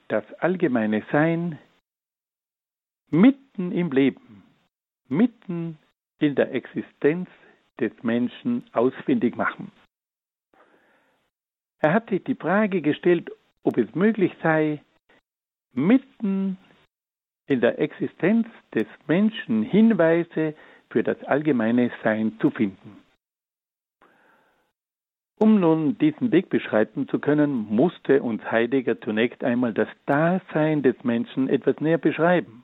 [0.09, 1.61] das allgemeine Sein
[3.09, 4.50] mitten im Leben
[5.11, 5.79] mitten
[6.19, 7.29] in der Existenz
[7.79, 9.73] des Menschen ausfindig machen.
[11.81, 13.31] Er hat sich die Frage gestellt,
[13.63, 14.83] ob es möglich sei,
[15.73, 16.59] mitten
[17.47, 20.55] in der Existenz des Menschen Hinweise
[20.91, 22.99] für das allgemeine Sein zu finden.
[25.39, 31.03] Um nun diesen Weg beschreiten zu können, musste uns Heidegger zunächst einmal das Dasein des
[31.03, 32.60] Menschen etwas näher beschreiben.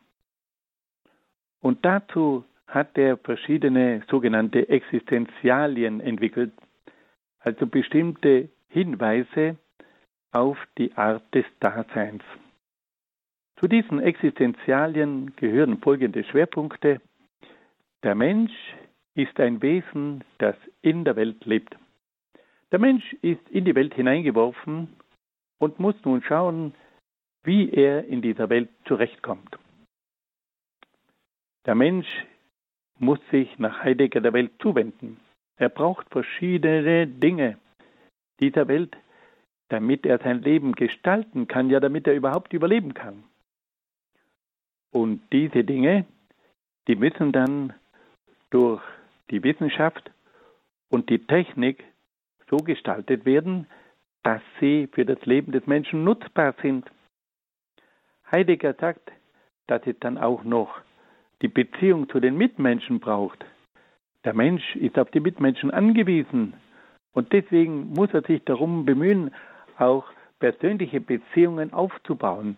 [1.61, 6.53] Und dazu hat er verschiedene sogenannte Existenzialien entwickelt,
[7.41, 9.57] also bestimmte Hinweise
[10.33, 12.23] auf die Art des Daseins.
[13.59, 17.01] Zu diesen Existenzialien gehören folgende Schwerpunkte.
[18.03, 18.53] Der Mensch
[19.15, 21.75] ist ein Wesen, das in der Welt lebt.
[22.71, 24.89] Der Mensch ist in die Welt hineingeworfen
[25.59, 26.75] und muss nun schauen,
[27.45, 29.57] wie er in dieser Welt zurechtkommt.
[31.67, 32.07] Der Mensch
[32.99, 35.21] muss sich nach Heidegger der Welt zuwenden.
[35.57, 37.59] Er braucht verschiedene Dinge
[38.41, 38.97] dieser Welt,
[39.69, 43.25] damit er sein Leben gestalten kann, ja damit er überhaupt überleben kann.
[44.93, 46.07] Und diese Dinge,
[46.87, 47.75] die müssen dann
[48.51, 48.83] durch
[49.31, 50.11] die Wissenschaft
[50.89, 51.83] und die Technik
[52.49, 53.67] so gestaltet werden,
[54.23, 56.89] dass sie für das Leben des Menschen nutzbar sind.
[58.31, 59.11] Heidegger sagt,
[59.67, 60.81] dass es dann auch noch
[61.43, 63.45] die Beziehung zu den Mitmenschen braucht.
[64.25, 66.55] Der Mensch ist auf die Mitmenschen angewiesen
[67.13, 69.33] und deswegen muss er sich darum bemühen,
[69.79, 70.05] auch
[70.39, 72.57] persönliche Beziehungen aufzubauen,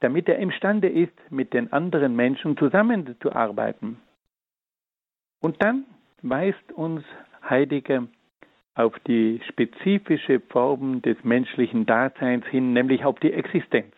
[0.00, 3.98] damit er imstande ist, mit den anderen Menschen zusammenzuarbeiten.
[5.40, 5.84] Und dann
[6.22, 7.02] weist uns
[7.48, 8.06] Heidegger
[8.74, 13.94] auf die spezifische Form des menschlichen Daseins hin, nämlich auf die Existenz.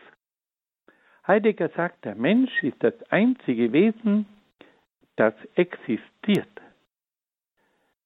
[1.27, 4.27] Heidegger sagt, der Mensch ist das einzige Wesen,
[5.17, 6.49] das existiert,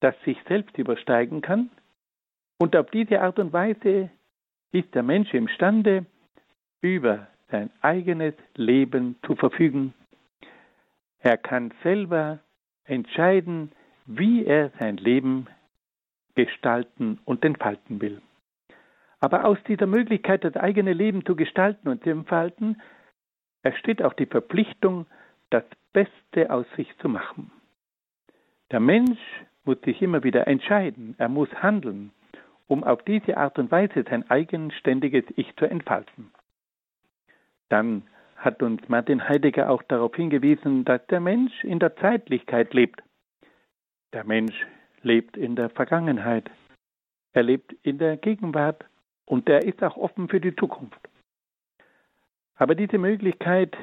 [0.00, 1.70] das sich selbst übersteigen kann.
[2.58, 4.10] Und auf diese Art und Weise
[4.72, 6.04] ist der Mensch imstande,
[6.82, 9.94] über sein eigenes Leben zu verfügen.
[11.20, 12.40] Er kann selber
[12.84, 13.72] entscheiden,
[14.04, 15.46] wie er sein Leben
[16.34, 18.20] gestalten und entfalten will.
[19.20, 22.80] Aber aus dieser Möglichkeit, das eigene Leben zu gestalten und zu entfalten,
[23.66, 25.06] entsteht auch die Verpflichtung,
[25.50, 27.50] das Beste aus sich zu machen.
[28.70, 29.20] Der Mensch
[29.64, 32.12] muss sich immer wieder entscheiden, er muss handeln,
[32.66, 36.32] um auf diese Art und Weise sein eigenständiges Ich zu entfalten.
[37.68, 38.02] Dann
[38.36, 43.02] hat uns Martin Heidegger auch darauf hingewiesen, dass der Mensch in der Zeitlichkeit lebt.
[44.12, 44.66] Der Mensch
[45.02, 46.50] lebt in der Vergangenheit.
[47.32, 48.84] Er lebt in der Gegenwart
[49.24, 51.00] und er ist auch offen für die Zukunft.
[52.56, 53.76] Aber diese Möglichkeit,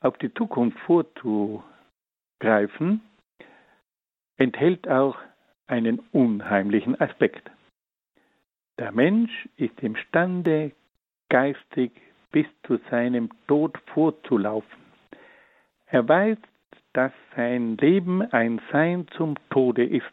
[0.00, 3.00] auf die Zukunft vorzugreifen,
[4.36, 5.16] enthält auch
[5.66, 7.50] einen unheimlichen Aspekt.
[8.78, 10.72] Der Mensch ist imstande,
[11.28, 11.90] geistig
[12.30, 14.78] bis zu seinem Tod vorzulaufen.
[15.86, 16.38] Er weiß,
[16.92, 20.04] dass sein Leben ein Sein zum Tode ist.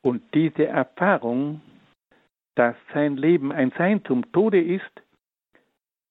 [0.00, 1.60] Und diese Erfahrung,
[2.54, 5.02] dass sein Leben ein Sein zum Tode ist,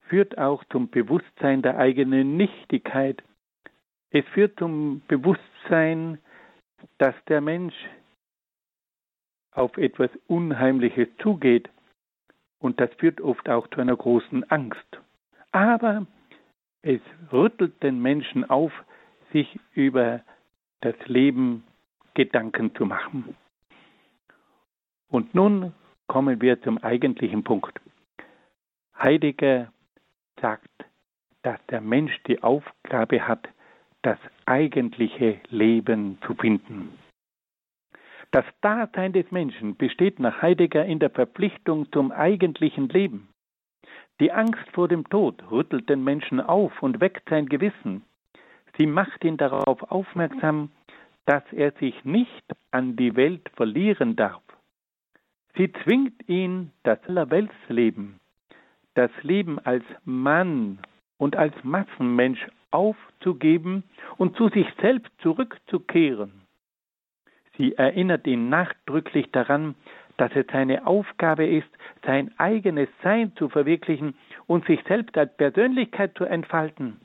[0.08, 3.24] führt auch zum Bewusstsein der eigenen Nichtigkeit.
[4.10, 6.20] Es führt zum Bewusstsein,
[6.98, 7.76] dass der Mensch
[9.52, 11.70] auf etwas Unheimliches zugeht,
[12.60, 15.00] und das führt oft auch zu einer großen Angst.
[15.52, 16.08] Aber
[16.82, 17.02] es
[17.32, 18.72] rüttelt den Menschen auf,
[19.32, 20.22] sich über
[20.82, 21.64] das Leben
[22.14, 23.36] Gedanken zu machen.
[25.10, 25.74] Und nun
[26.08, 27.80] kommen wir zum eigentlichen Punkt.
[28.98, 29.72] Heidegger
[30.42, 30.70] sagt,
[31.44, 33.48] dass der Mensch die Aufgabe hat,
[34.02, 36.98] das eigentliche Leben zu finden.
[38.32, 43.30] Das Dasein des Menschen besteht nach Heidegger in der Verpflichtung zum eigentlichen Leben.
[44.20, 48.04] Die Angst vor dem Tod rüttelt den Menschen auf und weckt sein Gewissen.
[48.78, 50.72] Sie macht ihn darauf aufmerksam,
[51.26, 54.42] dass er sich nicht an die Welt verlieren darf.
[55.56, 58.20] Sie zwingt ihn, das Allerweltsleben,
[58.98, 60.80] das Leben als Mann
[61.18, 63.84] und als Massenmensch aufzugeben
[64.18, 66.32] und zu sich selbst zurückzukehren.
[67.58, 69.76] Sie erinnert ihn nachdrücklich daran,
[70.18, 71.70] dass es seine Aufgabe ist,
[72.06, 74.16] sein eigenes Sein zu verwirklichen
[74.48, 77.00] und sich selbst als Persönlichkeit zu entfalten.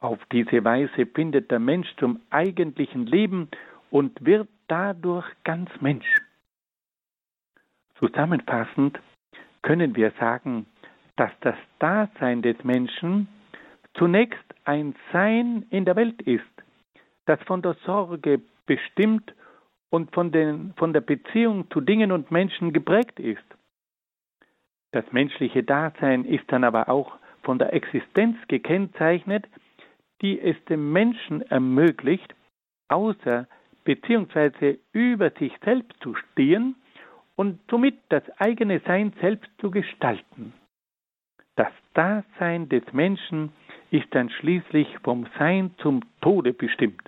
[0.00, 3.48] Auf diese Weise findet der Mensch zum eigentlichen Leben
[3.90, 6.06] und wird dadurch ganz Mensch.
[7.98, 8.98] Zusammenfassend
[9.62, 10.66] können wir sagen,
[11.18, 13.26] dass das Dasein des Menschen
[13.94, 16.44] zunächst ein Sein in der Welt ist,
[17.26, 19.34] das von der Sorge bestimmt
[19.90, 23.42] und von, den, von der Beziehung zu Dingen und Menschen geprägt ist.
[24.92, 29.46] Das menschliche Dasein ist dann aber auch von der Existenz gekennzeichnet,
[30.22, 32.32] die es dem Menschen ermöglicht,
[32.88, 33.48] außer
[33.84, 34.78] bzw.
[34.92, 36.76] über sich selbst zu stehen
[37.34, 40.52] und somit das eigene Sein selbst zu gestalten.
[41.58, 43.52] Das Dasein des Menschen
[43.90, 47.02] ist dann schließlich vom Sein zum Tode bestimmt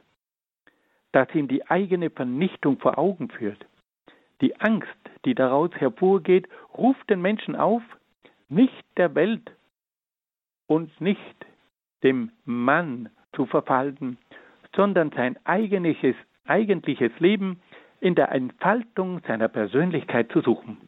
[1.12, 3.64] das ihm die eigene Vernichtung vor Augen führt.
[4.40, 4.88] Die Angst,
[5.24, 7.82] die daraus hervorgeht, ruft den Menschen auf,
[8.48, 9.52] nicht der Welt
[10.66, 11.46] und nicht
[12.02, 14.18] dem Mann zu verfallen,
[14.74, 17.60] sondern sein eigentliches, eigentliches Leben
[18.00, 20.78] in der Entfaltung seiner Persönlichkeit zu suchen.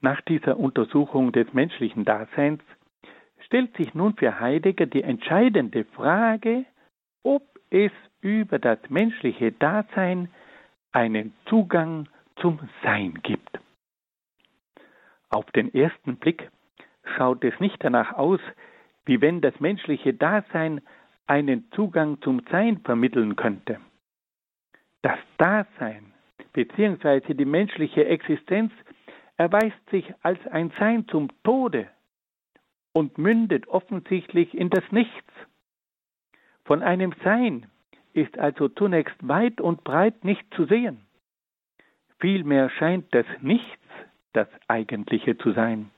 [0.00, 2.62] Nach dieser Untersuchung des menschlichen Daseins
[3.44, 6.64] stellt sich nun für Heidegger die entscheidende Frage,
[7.22, 10.30] ob es über das menschliche Dasein
[10.92, 13.60] einen Zugang zum Sein gibt.
[15.28, 16.50] Auf den ersten Blick
[17.16, 18.40] schaut es nicht danach aus,
[19.04, 20.80] wie wenn das menschliche Dasein
[21.26, 23.78] einen Zugang zum Sein vermitteln könnte.
[25.02, 26.12] Das Dasein
[26.52, 27.34] bzw.
[27.34, 28.72] die menschliche Existenz
[29.40, 31.88] erweist sich als ein Sein zum Tode
[32.92, 35.32] und mündet offensichtlich in das Nichts.
[36.66, 37.64] Von einem Sein
[38.12, 41.06] ist also zunächst weit und breit nicht zu sehen.
[42.18, 43.82] Vielmehr scheint das Nichts
[44.34, 45.90] das Eigentliche zu sein.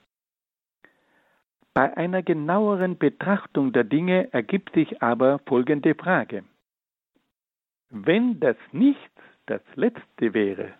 [1.74, 6.44] Bei einer genaueren Betrachtung der Dinge ergibt sich aber folgende Frage.
[7.90, 10.74] Wenn das Nichts das Letzte wäre,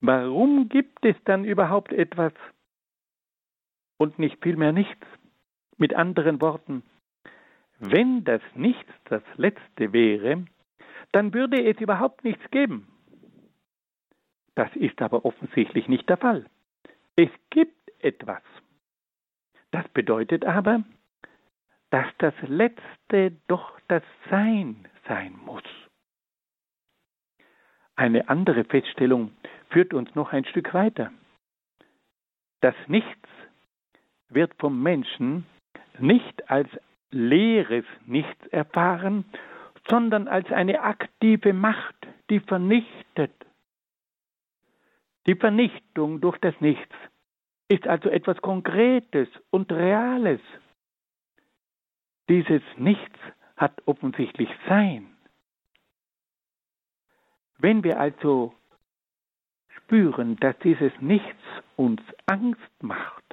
[0.00, 2.32] warum gibt es dann überhaupt etwas?
[3.98, 5.06] und nicht vielmehr nichts.
[5.76, 6.82] Mit anderen Worten,
[7.78, 10.46] wenn das Nichts das Letzte wäre,
[11.12, 12.88] dann würde es überhaupt nichts geben.
[14.54, 16.46] Das ist aber offensichtlich nicht der Fall.
[17.14, 18.42] Es gibt etwas.
[19.70, 20.82] Das bedeutet aber,
[21.90, 25.62] dass das Letzte doch das Sein sein muss.
[27.94, 29.32] Eine andere Feststellung
[29.70, 31.12] führt uns noch ein Stück weiter.
[32.60, 33.28] Das Nichts
[34.28, 35.46] wird vom Menschen
[35.98, 36.68] nicht als
[37.10, 39.24] leeres Nichts erfahren,
[39.88, 41.94] sondern als eine aktive Macht,
[42.30, 43.32] die vernichtet.
[45.26, 46.94] Die Vernichtung durch das Nichts
[47.68, 50.40] ist also etwas Konkretes und Reales.
[52.28, 53.18] Dieses Nichts
[53.56, 55.06] hat offensichtlich Sein.
[57.58, 58.54] Wenn wir also
[59.88, 61.42] spüren, dass dieses Nichts
[61.76, 63.24] uns Angst macht,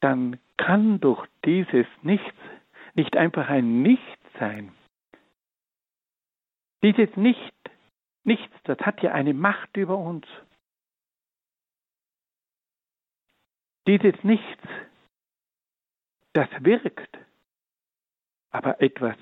[0.00, 2.38] dann kann durch dieses Nichts
[2.94, 4.72] nicht einfach ein Nichts sein.
[6.82, 7.54] Dieses Nicht,
[8.24, 10.26] Nichts, das hat ja eine Macht über uns.
[13.86, 14.62] Dieses Nichts,
[16.32, 17.18] das wirkt,
[18.50, 19.16] aber etwas,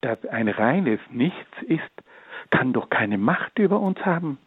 [0.00, 1.82] das ein reines Nichts ist,
[2.50, 4.38] kann doch keine Macht über uns haben.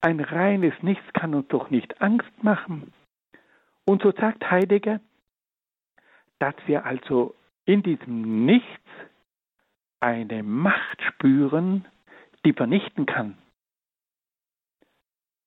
[0.00, 2.92] Ein reines Nichts kann uns doch nicht Angst machen.
[3.84, 5.00] Und so sagt Heidegger,
[6.38, 7.34] dass wir also
[7.64, 8.68] in diesem Nichts
[10.00, 11.84] eine Macht spüren,
[12.44, 13.36] die vernichten kann.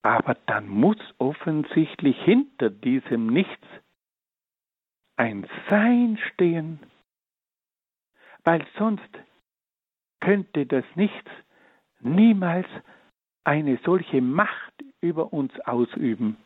[0.03, 3.67] Aber dann muss offensichtlich hinter diesem Nichts
[5.15, 6.79] ein Sein stehen,
[8.43, 9.09] weil sonst
[10.19, 11.29] könnte das Nichts
[11.99, 12.67] niemals
[13.43, 16.37] eine solche Macht über uns ausüben.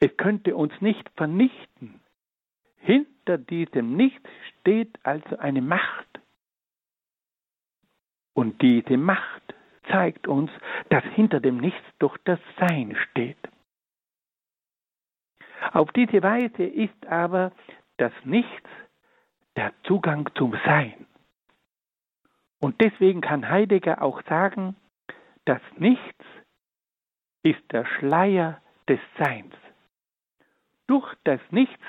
[0.00, 2.00] Es könnte uns nicht vernichten.
[2.78, 4.28] Hinter diesem Nichts
[4.60, 6.06] steht also eine Macht.
[8.34, 9.54] Und diese Macht
[9.90, 10.50] zeigt uns,
[10.90, 13.38] dass hinter dem Nichts doch das Sein steht.
[15.72, 17.52] Auf diese Weise ist aber
[17.96, 18.68] das Nichts
[19.56, 21.06] der Zugang zum Sein.
[22.60, 24.76] Und deswegen kann Heidegger auch sagen,
[25.46, 26.24] das Nichts
[27.42, 29.54] ist der Schleier des Seins.
[30.86, 31.84] Durch das Nichts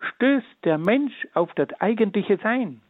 [0.00, 2.82] stößt der Mensch auf das eigentliche Sein.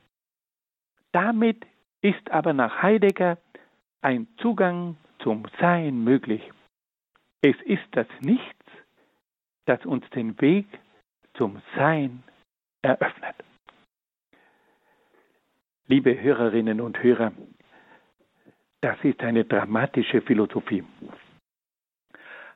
[1.12, 1.64] Damit
[2.00, 3.38] ist aber nach Heidegger
[4.00, 6.42] ein Zugang zum Sein möglich.
[7.42, 8.66] Es ist das Nichts,
[9.66, 10.66] das uns den Weg
[11.34, 12.22] zum Sein
[12.82, 13.36] eröffnet.
[15.88, 17.32] Liebe Hörerinnen und Hörer,
[18.80, 20.84] das ist eine dramatische Philosophie.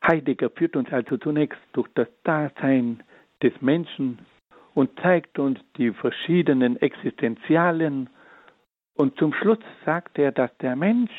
[0.07, 3.03] Heidegger führt uns also zunächst durch das Dasein
[3.43, 4.19] des Menschen
[4.75, 8.09] und zeigt uns die verschiedenen Existenzialen
[8.95, 11.13] und zum Schluss sagt er, dass der Mensch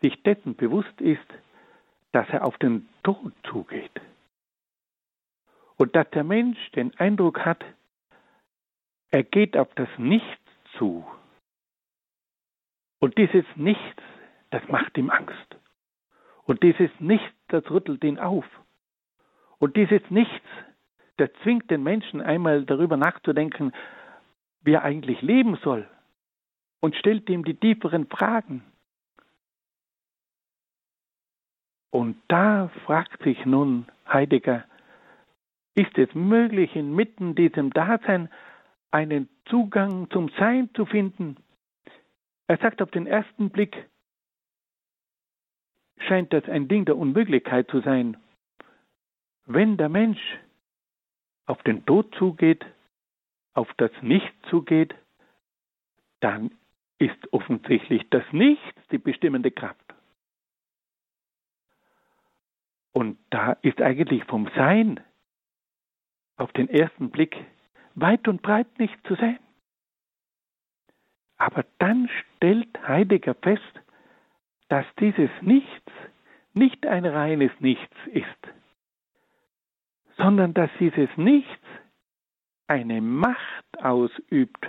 [0.00, 1.26] sich dessen bewusst ist,
[2.12, 4.00] dass er auf den Tod zugeht.
[5.76, 7.64] Und dass der Mensch den Eindruck hat,
[9.10, 10.28] er geht auf das Nichts
[10.76, 11.04] zu.
[13.00, 14.02] Und dieses Nichts,
[14.50, 15.56] das macht ihm Angst.
[16.44, 18.44] Und dieses Nichts, das rüttelt ihn auf.
[19.58, 20.46] Und dieses Nichts,
[21.16, 23.72] das zwingt den Menschen einmal darüber nachzudenken,
[24.62, 25.88] wie er eigentlich leben soll.
[26.80, 28.62] Und stellt ihm die tieferen Fragen.
[31.90, 34.64] Und da fragt sich nun Heidegger,
[35.74, 38.28] ist es möglich, inmitten diesem Dasein
[38.90, 41.36] einen Zugang zum Sein zu finden.
[42.48, 43.88] Er sagt auf den ersten Blick,
[45.98, 48.16] scheint das ein Ding der Unmöglichkeit zu sein.
[49.44, 50.20] Wenn der Mensch
[51.46, 52.64] auf den Tod zugeht,
[53.52, 54.94] auf das Nichts zugeht,
[56.20, 56.50] dann
[56.98, 59.94] ist offensichtlich das Nichts die bestimmende Kraft.
[62.92, 65.00] Und da ist eigentlich vom Sein
[66.36, 67.36] auf den ersten Blick
[67.94, 69.38] weit und breit nicht zu sehen.
[71.38, 73.62] Aber dann stellt Heidegger fest,
[74.68, 75.92] dass dieses Nichts
[76.52, 78.26] nicht ein reines Nichts ist,
[80.16, 81.64] sondern dass dieses Nichts
[82.66, 84.68] eine Macht ausübt,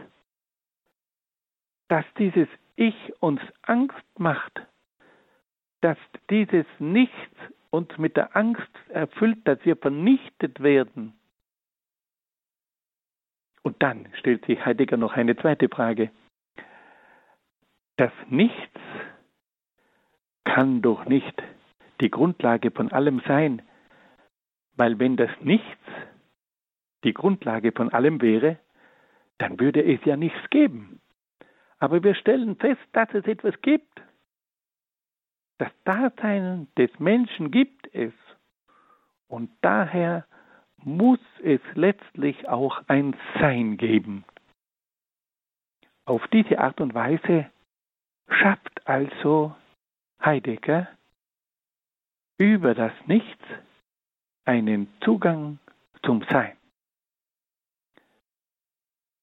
[1.89, 4.61] dass dieses Ich uns Angst macht,
[5.81, 5.97] dass
[6.29, 7.15] dieses Nichts
[7.71, 11.13] uns mit der Angst erfüllt, dass wir vernichtet werden.
[13.63, 16.11] Und dann stellt sich Heidegger noch eine zweite Frage.
[17.99, 18.79] Das Nichts
[20.45, 21.43] kann doch nicht
[21.99, 23.61] die Grundlage von allem sein,
[24.77, 25.83] Weil wenn das Nichts
[27.03, 28.57] die Grundlage von allem wäre,
[29.37, 31.01] dann würde es ja nichts geben.
[31.79, 34.01] Aber wir stellen fest, dass es etwas gibt.
[35.57, 38.13] Das Dasein des Menschen gibt es.
[39.27, 40.25] Und daher
[40.77, 44.23] muss es letztlich auch ein Sein geben.
[46.05, 47.51] Auf diese Art und Weise
[48.29, 49.55] schafft also
[50.23, 50.87] Heidegger
[52.37, 53.43] über das Nichts
[54.45, 55.59] einen Zugang
[56.03, 56.55] zum Sein.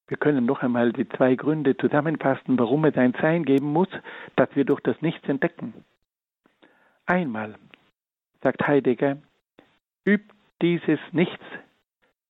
[0.07, 3.89] Wir können noch einmal die zwei Gründe zusammenfassen, warum es ein Sein geben muss,
[4.37, 5.73] das wir durch das Nichts entdecken.
[7.05, 7.55] Einmal,
[8.41, 9.17] sagt Heidegger,
[10.05, 11.43] übt dieses Nichts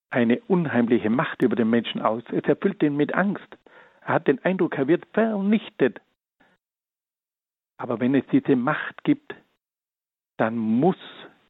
[0.10, 2.24] eine unheimliche Macht über den Menschen aus.
[2.32, 3.58] Es erfüllt ihn mit Angst.
[4.02, 6.02] Er hat den Eindruck, er wird vernichtet.
[7.78, 9.36] Aber wenn es diese Macht gibt,
[10.38, 10.98] dann muss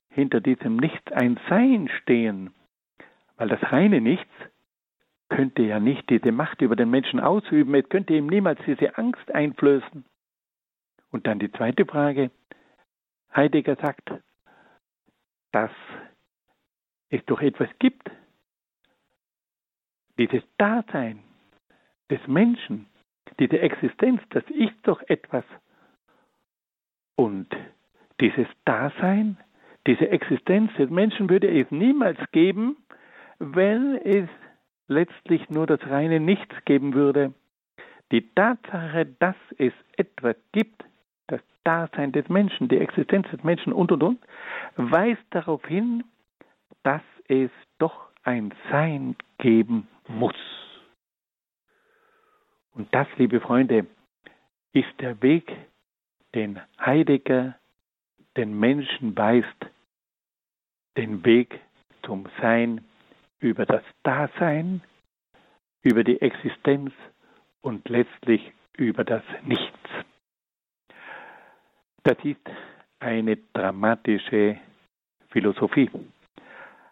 [0.09, 2.53] hinter diesem Nichts ein Sein stehen.
[3.37, 4.31] Weil das reine Nichts
[5.29, 9.33] könnte ja nicht diese Macht über den Menschen ausüben, es könnte ihm niemals diese Angst
[9.33, 10.05] einflößen.
[11.11, 12.31] Und dann die zweite Frage.
[13.35, 14.11] Heidegger sagt,
[15.51, 15.71] dass
[17.09, 18.09] es doch etwas gibt,
[20.17, 21.23] dieses Dasein
[22.09, 22.87] des Menschen,
[23.39, 25.45] diese Existenz, das ist doch etwas.
[27.17, 27.47] Und
[28.21, 29.37] dieses Dasein,
[29.87, 32.77] diese Existenz des Menschen würde es niemals geben,
[33.39, 34.29] wenn es
[34.87, 37.33] letztlich nur das reine Nichts geben würde.
[38.11, 40.85] Die Tatsache, dass es etwas gibt,
[41.25, 44.19] das Dasein des Menschen, die Existenz des Menschen und und und,
[44.77, 46.03] weist darauf hin,
[46.83, 47.49] dass es
[47.79, 50.35] doch ein Sein geben muss.
[52.75, 53.87] Und das, liebe Freunde,
[54.71, 55.51] ist der Weg,
[56.37, 57.55] den Heidegger
[58.35, 59.65] den Menschen weist,
[60.95, 61.59] den Weg
[62.03, 62.85] zum Sein
[63.39, 64.83] über das Dasein,
[65.81, 66.93] über die Existenz
[67.61, 69.89] und letztlich über das Nichts.
[72.03, 72.47] Das ist
[72.99, 74.59] eine dramatische
[75.29, 75.89] Philosophie.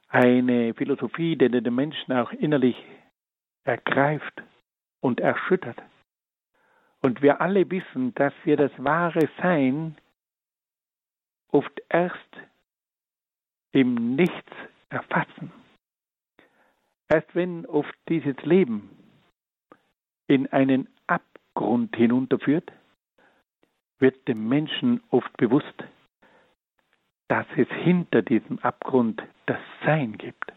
[0.08, 2.84] Eine Philosophie, die den Menschen auch innerlich
[3.64, 4.42] ergreift
[5.02, 5.78] und erschüttert.
[7.06, 9.96] Und wir alle wissen, dass wir das wahre Sein
[11.52, 12.18] oft erst
[13.74, 14.52] im Nichts
[14.90, 15.52] erfassen.
[17.08, 18.90] Erst wenn oft dieses Leben
[20.26, 22.72] in einen Abgrund hinunterführt,
[24.00, 25.84] wird dem Menschen oft bewusst,
[27.28, 30.52] dass es hinter diesem Abgrund das Sein gibt.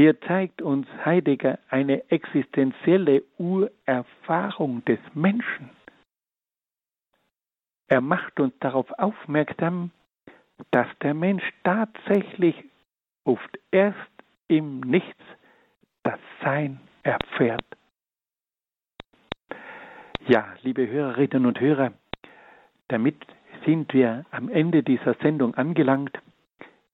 [0.00, 5.70] Hier zeigt uns Heidegger eine existenzielle Urerfahrung des Menschen.
[7.88, 9.90] Er macht uns darauf aufmerksam,
[10.70, 12.54] dass der Mensch tatsächlich
[13.24, 13.98] oft erst
[14.46, 15.20] im Nichts
[16.04, 17.64] das Sein erfährt.
[20.28, 21.92] Ja, liebe Hörerinnen und Hörer,
[22.86, 23.16] damit
[23.64, 26.16] sind wir am Ende dieser Sendung angelangt.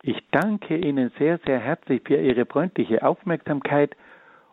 [0.06, 3.96] Ich danke Ihnen sehr, sehr herzlich für Ihre freundliche Aufmerksamkeit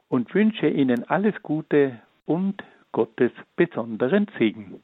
[0.08, 4.82] und wünsche Ihnen alles Gute und Gottes besonderen Segen.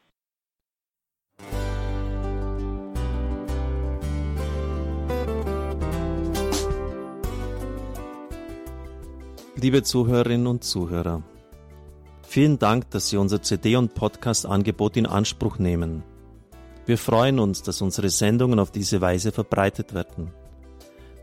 [9.56, 11.24] Liebe Zuhörerinnen und Zuhörer,
[12.24, 16.04] vielen Dank, dass Sie unser CD- und Podcast-Angebot in Anspruch nehmen.
[16.86, 20.34] Wir freuen uns, dass unsere Sendungen auf diese Weise verbreitet werden.